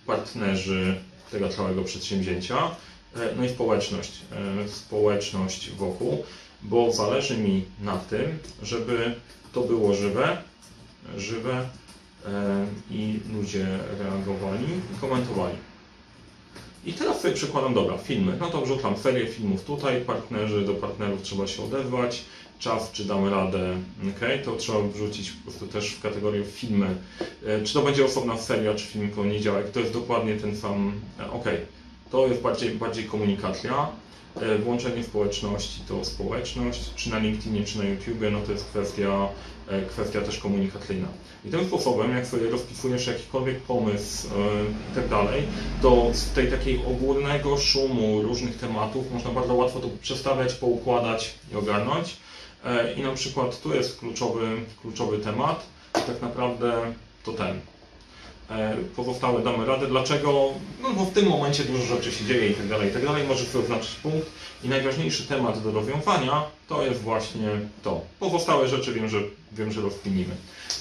partnerzy 0.05 0.95
tego 1.31 1.49
całego 1.49 1.83
przedsięwzięcia, 1.83 2.57
e, 3.15 3.35
no 3.37 3.45
i 3.45 3.49
społeczność, 3.49 4.11
e, 4.65 4.69
społeczność 4.69 5.71
wokół, 5.71 6.23
bo 6.61 6.91
zależy 6.91 7.37
mi 7.37 7.65
na 7.81 7.97
tym, 7.97 8.39
żeby 8.63 9.15
to 9.53 9.61
było 9.61 9.93
żywe, 9.93 10.37
żywe 11.17 11.69
e, 12.25 12.65
i 12.91 13.19
ludzie 13.33 13.67
reagowali 13.99 14.65
i 14.65 15.01
komentowali. 15.01 15.55
I 16.85 16.93
teraz 16.93 17.21
sobie 17.21 17.33
przykładam, 17.33 17.73
dobra, 17.73 17.97
filmy. 17.97 18.37
No 18.39 18.49
to 18.49 18.61
wrzucam 18.61 18.97
serię 18.97 19.27
filmów 19.27 19.63
tutaj, 19.63 20.01
partnerzy, 20.01 20.61
do 20.61 20.73
partnerów 20.73 21.21
trzeba 21.21 21.47
się 21.47 21.63
odezwać, 21.63 22.23
czas, 22.59 22.91
czy 22.91 23.05
damy 23.05 23.29
radę, 23.29 23.77
okay? 24.17 24.39
to 24.39 24.55
trzeba 24.55 24.79
wrzucić 24.81 25.31
po 25.31 25.51
prostu 25.51 25.67
też 25.67 25.89
w 25.89 26.01
kategorię 26.01 26.43
filmy. 26.43 26.95
E, 27.45 27.63
Czy 27.63 27.73
to 27.73 27.81
będzie 27.81 28.05
osobna 28.05 28.37
seria, 28.37 28.73
czy 28.73 28.85
film 28.85 29.09
poniedziałek, 29.09 29.71
to 29.71 29.79
jest 29.79 29.93
dokładnie 29.93 30.35
ten 30.35 30.57
sam, 30.57 31.01
e, 31.19 31.31
ok, 31.31 31.45
to 32.11 32.27
jest 32.27 32.41
bardziej, 32.41 32.69
bardziej 32.71 33.05
komunikacja, 33.05 33.87
E, 34.41 34.57
Włączenie 34.57 35.03
społeczności 35.03 35.81
to 35.87 36.05
społeczność, 36.05 36.93
czy 36.95 37.09
na 37.09 37.19
LinkedInie, 37.19 37.63
czy 37.63 37.77
na 37.77 37.83
YouTubie, 37.83 38.29
no 38.29 38.41
to 38.41 38.51
jest 38.51 38.65
kwestia, 38.65 39.27
kwestia 39.89 40.21
też 40.21 40.37
komunikacyjna. 40.37 41.07
I 41.45 41.49
tym 41.49 41.65
sposobem, 41.65 42.11
jak 42.11 42.27
sobie 42.27 42.49
rozpisujesz 42.49 43.07
jakikolwiek 43.07 43.59
pomysł 43.59 44.27
i 44.91 44.95
tak 44.95 45.09
dalej, 45.09 45.43
to 45.81 46.09
z 46.13 46.31
tej 46.31 46.51
takiej 46.51 46.79
ogólnego 46.85 47.57
szumu 47.57 48.21
różnych 48.21 48.57
tematów 48.57 49.11
można 49.11 49.31
bardzo 49.31 49.53
łatwo 49.53 49.79
to 49.79 49.89
przestawiać, 50.01 50.53
poukładać 50.53 51.35
i 51.53 51.55
ogarnąć. 51.55 52.17
E, 52.65 52.93
I 52.93 53.01
na 53.01 53.11
przykład 53.13 53.61
tu 53.61 53.73
jest 53.75 53.99
kluczowy, 53.99 54.61
kluczowy 54.81 55.19
temat, 55.19 55.65
tak 55.93 56.21
naprawdę 56.21 56.93
to 57.23 57.33
ten. 57.33 57.59
E, 58.49 58.77
Pozostałe 58.95 59.41
damy 59.43 59.65
radę. 59.65 59.87
Dlaczego? 59.87 60.49
No 60.81 60.93
bo 60.93 61.05
w 61.05 61.13
tym 61.13 61.27
momencie 61.29 61.63
dużo 61.63 61.83
rzeczy 61.83 62.11
się 62.11 62.25
dzieje 62.25 62.49
i 62.49 62.53
tak 62.53 62.67
dalej, 62.67 62.89
i 62.89 62.93
tak 62.93 63.05
dalej. 63.05 63.27
Możesz 63.27 63.47
sobie 63.47 63.63
oznaczyć 63.63 63.95
punkt. 63.95 64.27
I 64.63 64.69
najważniejszy 64.69 65.27
temat 65.27 65.63
do 65.63 65.71
rozwiązania 65.71 66.43
to 66.67 66.85
jest 66.85 67.01
właśnie 67.01 67.49
to. 67.83 68.01
Pozostałe 68.19 68.67
rzeczy 68.67 68.93
wiem, 68.93 69.09
że, 69.09 69.17
wiem, 69.51 69.71
że 69.71 69.81
rozkminimy. 69.81 70.35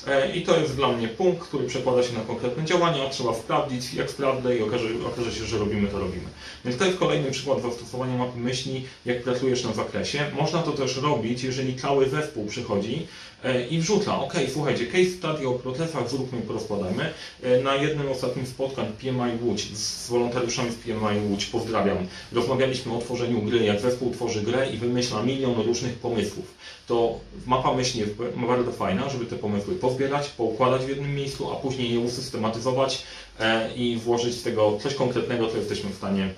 E, 0.06 0.36
I 0.36 0.42
to 0.42 0.60
jest 0.60 0.76
dla 0.76 0.92
mnie 0.92 1.08
punkt, 1.08 1.42
który 1.42 1.66
przekłada 1.66 2.02
się 2.02 2.12
na 2.14 2.20
konkretne 2.20 2.64
działania. 2.64 3.08
Trzeba 3.10 3.34
sprawdzić, 3.34 3.94
jak 3.94 4.10
sprawdzę 4.10 4.56
i 4.56 4.62
okaże, 4.62 4.88
okaże 5.12 5.32
się, 5.32 5.44
że 5.44 5.58
robimy, 5.58 5.88
to 5.88 5.98
robimy. 5.98 6.24
Więc 6.64 6.76
to 6.78 6.84
jest 6.84 6.98
kolejny 6.98 7.30
przykład 7.30 7.62
zastosowania 7.62 8.18
mapy 8.18 8.38
myśli, 8.38 8.84
jak 9.04 9.22
pracujesz 9.22 9.64
na 9.64 9.72
zakresie. 9.72 10.30
Można 10.36 10.62
to 10.62 10.72
też 10.72 10.96
robić, 10.96 11.42
jeżeli 11.44 11.76
cały 11.76 12.08
zespół 12.08 12.46
przychodzi 12.46 13.06
e, 13.44 13.66
i 13.66 13.78
wrzuca, 13.78 14.20
ok, 14.20 14.34
słuchajcie, 14.52 14.86
case 14.86 15.04
study 15.18 15.48
o 15.48 15.52
procesach 15.52 16.10
zróbmy 16.10 16.38
i 16.38 16.42
porozkładajmy. 16.42 17.12
E, 17.42 17.62
Na 17.62 17.74
jednym 17.74 18.08
ostatnim 18.10 18.46
spotkań 18.46 18.86
PMI 19.00 19.38
Łódź 19.42 19.76
z 19.76 20.08
wolontariuszami 20.08 20.70
z 20.70 20.74
PMI 20.74 21.28
Łódź, 21.30 21.46
pozdrawiam, 21.46 21.96
rozmawialiśmy 22.32 22.94
o 22.96 22.98
tworzeniu 22.98 23.42
gry, 23.42 23.64
jak 23.64 23.80
zespół 23.80 24.12
tworzy 24.12 24.42
grę 24.42 24.70
i 24.70 24.76
wymyśla 24.78 25.22
milion 25.22 25.54
różnych 25.54 25.75
pomysłów. 25.82 26.54
To 26.86 27.20
mapa 27.46 27.74
myśli 27.74 28.00
jest 28.00 28.12
bardzo 28.46 28.72
fajna, 28.72 29.08
żeby 29.08 29.26
te 29.26 29.36
pomysły 29.36 29.74
pozbierać, 29.74 30.28
poukładać 30.28 30.82
w 30.82 30.88
jednym 30.88 31.14
miejscu, 31.14 31.52
a 31.52 31.56
później 31.56 31.92
je 31.92 32.00
usystematyzować 32.00 33.02
e, 33.40 33.74
i 33.74 33.96
włożyć 33.96 34.34
z 34.34 34.42
tego 34.42 34.78
coś 34.82 34.94
konkretnego, 34.94 35.48
co 35.48 35.56
jesteśmy 35.56 35.90
w 35.90 35.94
stanie 35.96 36.34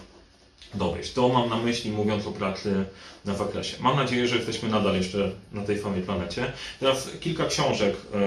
dowieść. 0.74 1.12
To 1.12 1.28
mam 1.28 1.48
na 1.48 1.56
myśli, 1.56 1.90
mówiąc 1.90 2.26
o 2.26 2.32
pracy 2.32 2.84
na 3.24 3.34
zakresie. 3.34 3.76
Mam 3.80 3.96
nadzieję, 3.96 4.28
że 4.28 4.36
jesteśmy 4.36 4.68
nadal 4.68 4.96
jeszcze 4.96 5.30
na 5.52 5.62
tej 5.62 5.82
samej 5.82 6.02
planecie. 6.02 6.52
Teraz 6.80 7.10
kilka 7.20 7.46
książek 7.46 7.96
e, 8.14 8.18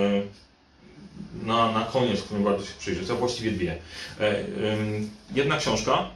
na, 1.45 1.71
na 1.71 1.85
koniec, 1.85 2.21
którym 2.21 2.43
warto 2.43 2.65
się 2.65 2.73
przyjrzeć, 2.79 3.09
a 3.09 3.15
właściwie 3.15 3.51
dwie. 3.51 3.77
E, 4.19 4.35
Jedna 5.35 5.57
książka 5.57 6.09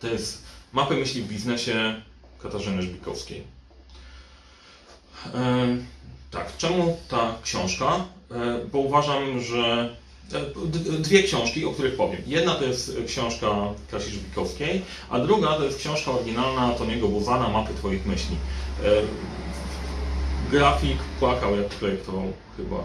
to 0.00 0.06
jest 0.08 0.48
Mapy 0.72 0.94
myśli 0.94 1.22
w 1.22 1.28
biznesie 1.28 2.02
Katarzyny 2.42 2.82
Żbikowskiej. 2.82 3.57
Tak, 6.30 6.56
czemu 6.56 6.98
ta 7.08 7.34
książka? 7.42 8.04
E, 8.30 8.58
Bo 8.72 8.78
uważam, 8.78 9.40
że 9.40 9.94
e, 10.32 10.98
dwie 10.98 11.22
książki, 11.22 11.64
o 11.64 11.70
których 11.70 11.96
powiem. 11.96 12.22
Jedna 12.26 12.54
to 12.54 12.64
jest 12.64 12.96
książka 13.06 13.46
Kasi 13.90 14.10
Żbikowskiej, 14.10 14.82
a 15.10 15.18
druga 15.18 15.48
to 15.48 15.64
jest 15.64 15.78
książka 15.78 16.10
oryginalna 16.10 16.70
Toniego 16.70 17.08
Buzana 17.08 17.48
Mapy 17.48 17.74
Twoich 17.74 18.06
myśli. 18.06 18.36
E, 18.84 18.88
Grafik 20.50 20.98
płakał 21.18 21.56
jak 21.56 21.68
projektował 21.68 22.32
chyba. 22.56 22.76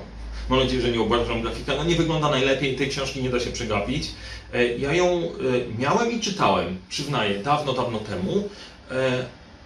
Mam 0.50 0.60
nadzieję, 0.60 0.82
że 0.82 0.89
nie 0.89 1.02
obrażam 1.02 1.41
grafika. 1.41 1.76
No 1.76 1.84
nie 1.84 1.96
wygląda 1.96 2.30
najlepiej, 2.30 2.76
tej 2.76 2.89
książki 2.89 3.24
nie 3.24 3.30
da 3.30 3.39
się 3.39 3.52
przegapić. 3.52 4.12
Ja 4.78 4.93
ją 4.93 5.22
miałem 5.78 6.12
i 6.12 6.19
czytałem, 6.19 6.78
przyznaję, 6.89 7.39
dawno, 7.43 7.74
dawno 7.74 8.00
temu, 8.00 8.50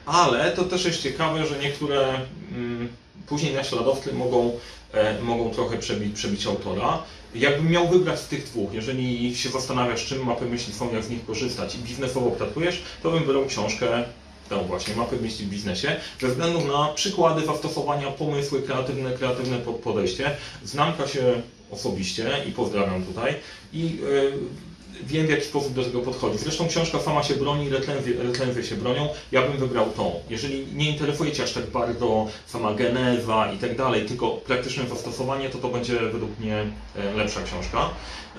ale 0.08 0.52
to 0.52 0.64
też 0.64 0.86
jest 0.86 1.04
ciekawe, 1.04 1.46
że 1.48 1.60
niektóre 1.60 2.22
mm, 2.52 2.88
później 3.28 3.54
naśladowcy 3.54 4.14
mogą, 4.14 4.60
e, 4.94 5.22
mogą 5.22 5.50
trochę 5.50 5.78
przebić, 5.78 6.16
przebić 6.16 6.46
autora. 6.46 7.04
Jakbym 7.36 7.72
miał 7.72 7.88
wybrać 7.88 8.20
z 8.20 8.28
tych 8.28 8.44
dwóch, 8.44 8.74
jeżeli 8.74 9.36
się 9.36 9.50
zastanawiasz, 9.50 10.06
czym 10.06 10.26
mapy 10.26 10.46
myśli 10.46 10.74
są, 10.74 10.94
jak 10.94 11.04
z 11.04 11.10
nich 11.10 11.26
korzystać 11.26 11.76
i 11.76 11.78
biznesowo 11.78 12.32
pracujesz, 12.32 12.84
to 13.04 13.12
bym 13.12 13.20
wybrał 13.20 13.46
książkę 13.46 14.04
tą 14.50 14.64
właśnie, 14.64 14.96
mapy 14.96 15.18
myśli 15.22 15.46
w 15.46 15.50
biznesie, 15.50 15.96
ze 16.22 16.28
względu 16.28 16.68
na 16.68 16.88
przykłady 16.88 17.46
zastosowania, 17.46 18.12
pomysły 18.12 18.62
kreatywne, 18.62 19.12
kreatywne 19.12 19.58
pod- 19.58 19.76
podejście. 19.76 20.32
Znam 20.64 20.94
się 21.14 21.42
osobiście 21.72 22.32
i 22.50 22.52
pozdrawiam 22.52 23.04
tutaj 23.04 23.36
i 23.74 23.86
e, 23.86 24.67
wiem 25.04 25.28
w 25.28 25.30
jaki 25.30 25.44
sposób 25.44 25.74
do 25.74 25.84
tego 25.84 26.02
podchodzi. 26.02 26.38
Zresztą 26.38 26.68
książka 26.68 27.00
sama 27.00 27.24
się 27.24 27.36
broni, 27.36 27.70
recenzje, 28.20 28.64
się 28.64 28.76
bronią, 28.76 29.10
ja 29.32 29.42
bym 29.42 29.58
wybrał 29.58 29.86
tą. 29.92 30.12
Jeżeli 30.30 30.68
nie 30.74 30.92
interesuje 30.92 31.32
Cię 31.32 31.44
aż 31.44 31.54
tak 31.54 31.66
bardzo 31.66 32.28
sama 32.48 32.74
geneza 32.74 33.52
i 33.56 33.58
tak 33.58 33.78
dalej, 33.78 34.06
tylko 34.06 34.30
praktyczne 34.30 34.88
zastosowanie, 34.88 35.50
to 35.50 35.58
to 35.58 35.68
będzie 35.68 36.00
według 36.00 36.40
mnie 36.40 36.66
e, 36.96 37.14
lepsza 37.14 37.42
książka. 37.44 37.90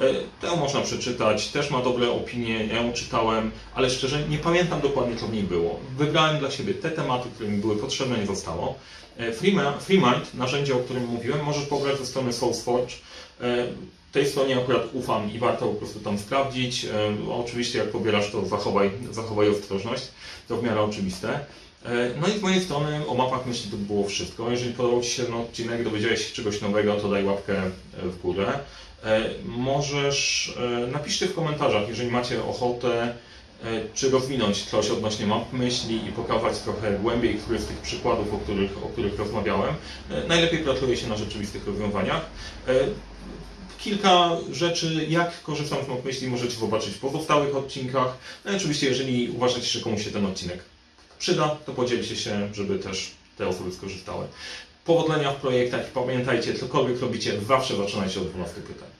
E, 0.01 0.05
Tę 0.41 0.57
można 0.57 0.81
przeczytać, 0.81 1.49
też 1.49 1.71
ma 1.71 1.83
dobre 1.83 2.11
opinie, 2.11 2.67
ja 2.67 2.83
ją 2.83 2.93
czytałem, 2.93 3.51
ale 3.75 3.91
szczerze 3.91 4.29
nie 4.29 4.39
pamiętam 4.39 4.81
dokładnie 4.81 5.17
co 5.17 5.27
w 5.27 5.33
niej 5.33 5.43
było. 5.43 5.81
Wybrałem 5.99 6.39
dla 6.39 6.51
siebie 6.51 6.75
te 6.75 6.91
tematy, 6.91 7.29
które 7.35 7.51
mi 7.51 7.59
były 7.59 7.77
potrzebne, 7.77 8.19
nie 8.19 8.27
zostało. 8.27 8.75
E, 9.19 9.33
FreeMind, 9.81 10.35
narzędzie, 10.35 10.75
o 10.75 10.79
którym 10.79 11.07
mówiłem, 11.07 11.45
możesz 11.45 11.65
pobrać 11.65 11.99
ze 11.99 12.07
strony 12.07 12.33
SourceForge. 12.33 12.95
Tej 14.13 14.27
stronie 14.27 14.57
akurat 14.59 14.83
ufam 14.93 15.33
i 15.33 15.39
warto 15.39 15.67
po 15.67 15.75
prostu 15.75 16.01
tam 16.01 16.19
sprawdzić. 16.19 16.85
E, 16.85 16.91
Oczywiście 17.33 17.79
jak 17.79 17.89
pobierasz 17.91 18.31
to 18.31 18.47
zachowaj, 18.47 18.91
zachowaj 19.11 19.49
ostrożność, 19.49 20.09
to 20.49 20.57
w 20.57 20.63
miarę 20.63 20.83
oczywiste. 20.83 21.29
E, 21.85 22.11
No 22.21 22.29
i 22.29 22.39
z 22.39 22.43
mojej 22.43 22.61
strony 22.61 23.07
o 23.09 23.15
mapach 23.15 23.47
myśli 23.47 23.71
to 23.71 23.77
by 23.77 23.85
było 23.85 24.05
wszystko. 24.09 24.51
Jeżeli 24.51 24.73
podobał 24.73 25.01
Ci 25.03 25.11
się 25.11 25.23
ten 25.25 25.35
odcinek, 25.35 25.85
dowiedziałeś 25.85 26.29
się 26.29 26.35
czegoś 26.35 26.61
nowego, 26.61 26.95
to 26.95 27.09
daj 27.09 27.25
łapkę 27.25 27.63
w 28.03 28.21
górę. 28.23 28.59
E, 29.05 29.21
Możesz, 29.45 30.53
napiszcie 30.93 31.27
w 31.27 31.35
komentarzach, 31.35 31.89
jeżeli 31.89 32.11
macie 32.11 32.45
ochotę, 32.45 33.15
czy 33.95 34.11
rozwinąć 34.11 34.65
coś 34.65 34.91
odnośnie 34.91 35.27
map 35.27 35.53
myśli 35.53 36.07
i 36.09 36.13
pokazać 36.13 36.59
trochę 36.59 36.99
głębiej 36.99 37.35
któryś 37.35 37.61
z 37.61 37.67
tych 37.67 37.77
przykładów, 37.79 38.35
o 38.35 38.39
których, 38.39 38.71
o 38.85 38.89
których 38.89 39.19
rozmawiałem. 39.19 39.75
Najlepiej 40.29 40.59
pracuje 40.59 40.97
się 40.97 41.09
na 41.09 41.17
rzeczywistych 41.17 41.67
rozwiązaniach. 41.67 42.27
Kilka 43.79 44.31
rzeczy, 44.53 45.07
jak 45.09 45.43
korzystam 45.43 45.79
z 45.85 46.05
myśli, 46.05 46.29
możecie 46.29 46.57
zobaczyć 46.57 46.95
w 46.95 46.99
pozostałych 46.99 47.57
odcinkach. 47.57 48.17
No 48.45 48.53
i 48.53 48.57
oczywiście, 48.57 48.87
jeżeli 48.87 49.31
uważacie, 49.31 49.67
że 49.67 49.81
komuś 49.81 50.05
się 50.05 50.11
ten 50.11 50.27
odcinek 50.27 50.65
przyda, 51.19 51.49
to 51.67 51.73
podzielcie 51.73 52.17
się, 52.17 52.55
żeby 52.55 52.79
też 52.79 53.11
te 53.37 53.49
osoby 53.49 53.73
skorzystały. 53.73 54.27
Powodzenia 54.85 55.33
w 55.33 55.37
projektach 55.37 55.87
pamiętajcie, 55.87 56.55
cokolwiek 56.55 57.01
robicie, 57.01 57.41
zawsze 57.41 57.77
zaczynajcie 57.77 58.21
od 58.21 58.29
12 58.29 58.61
pytań. 58.61 58.98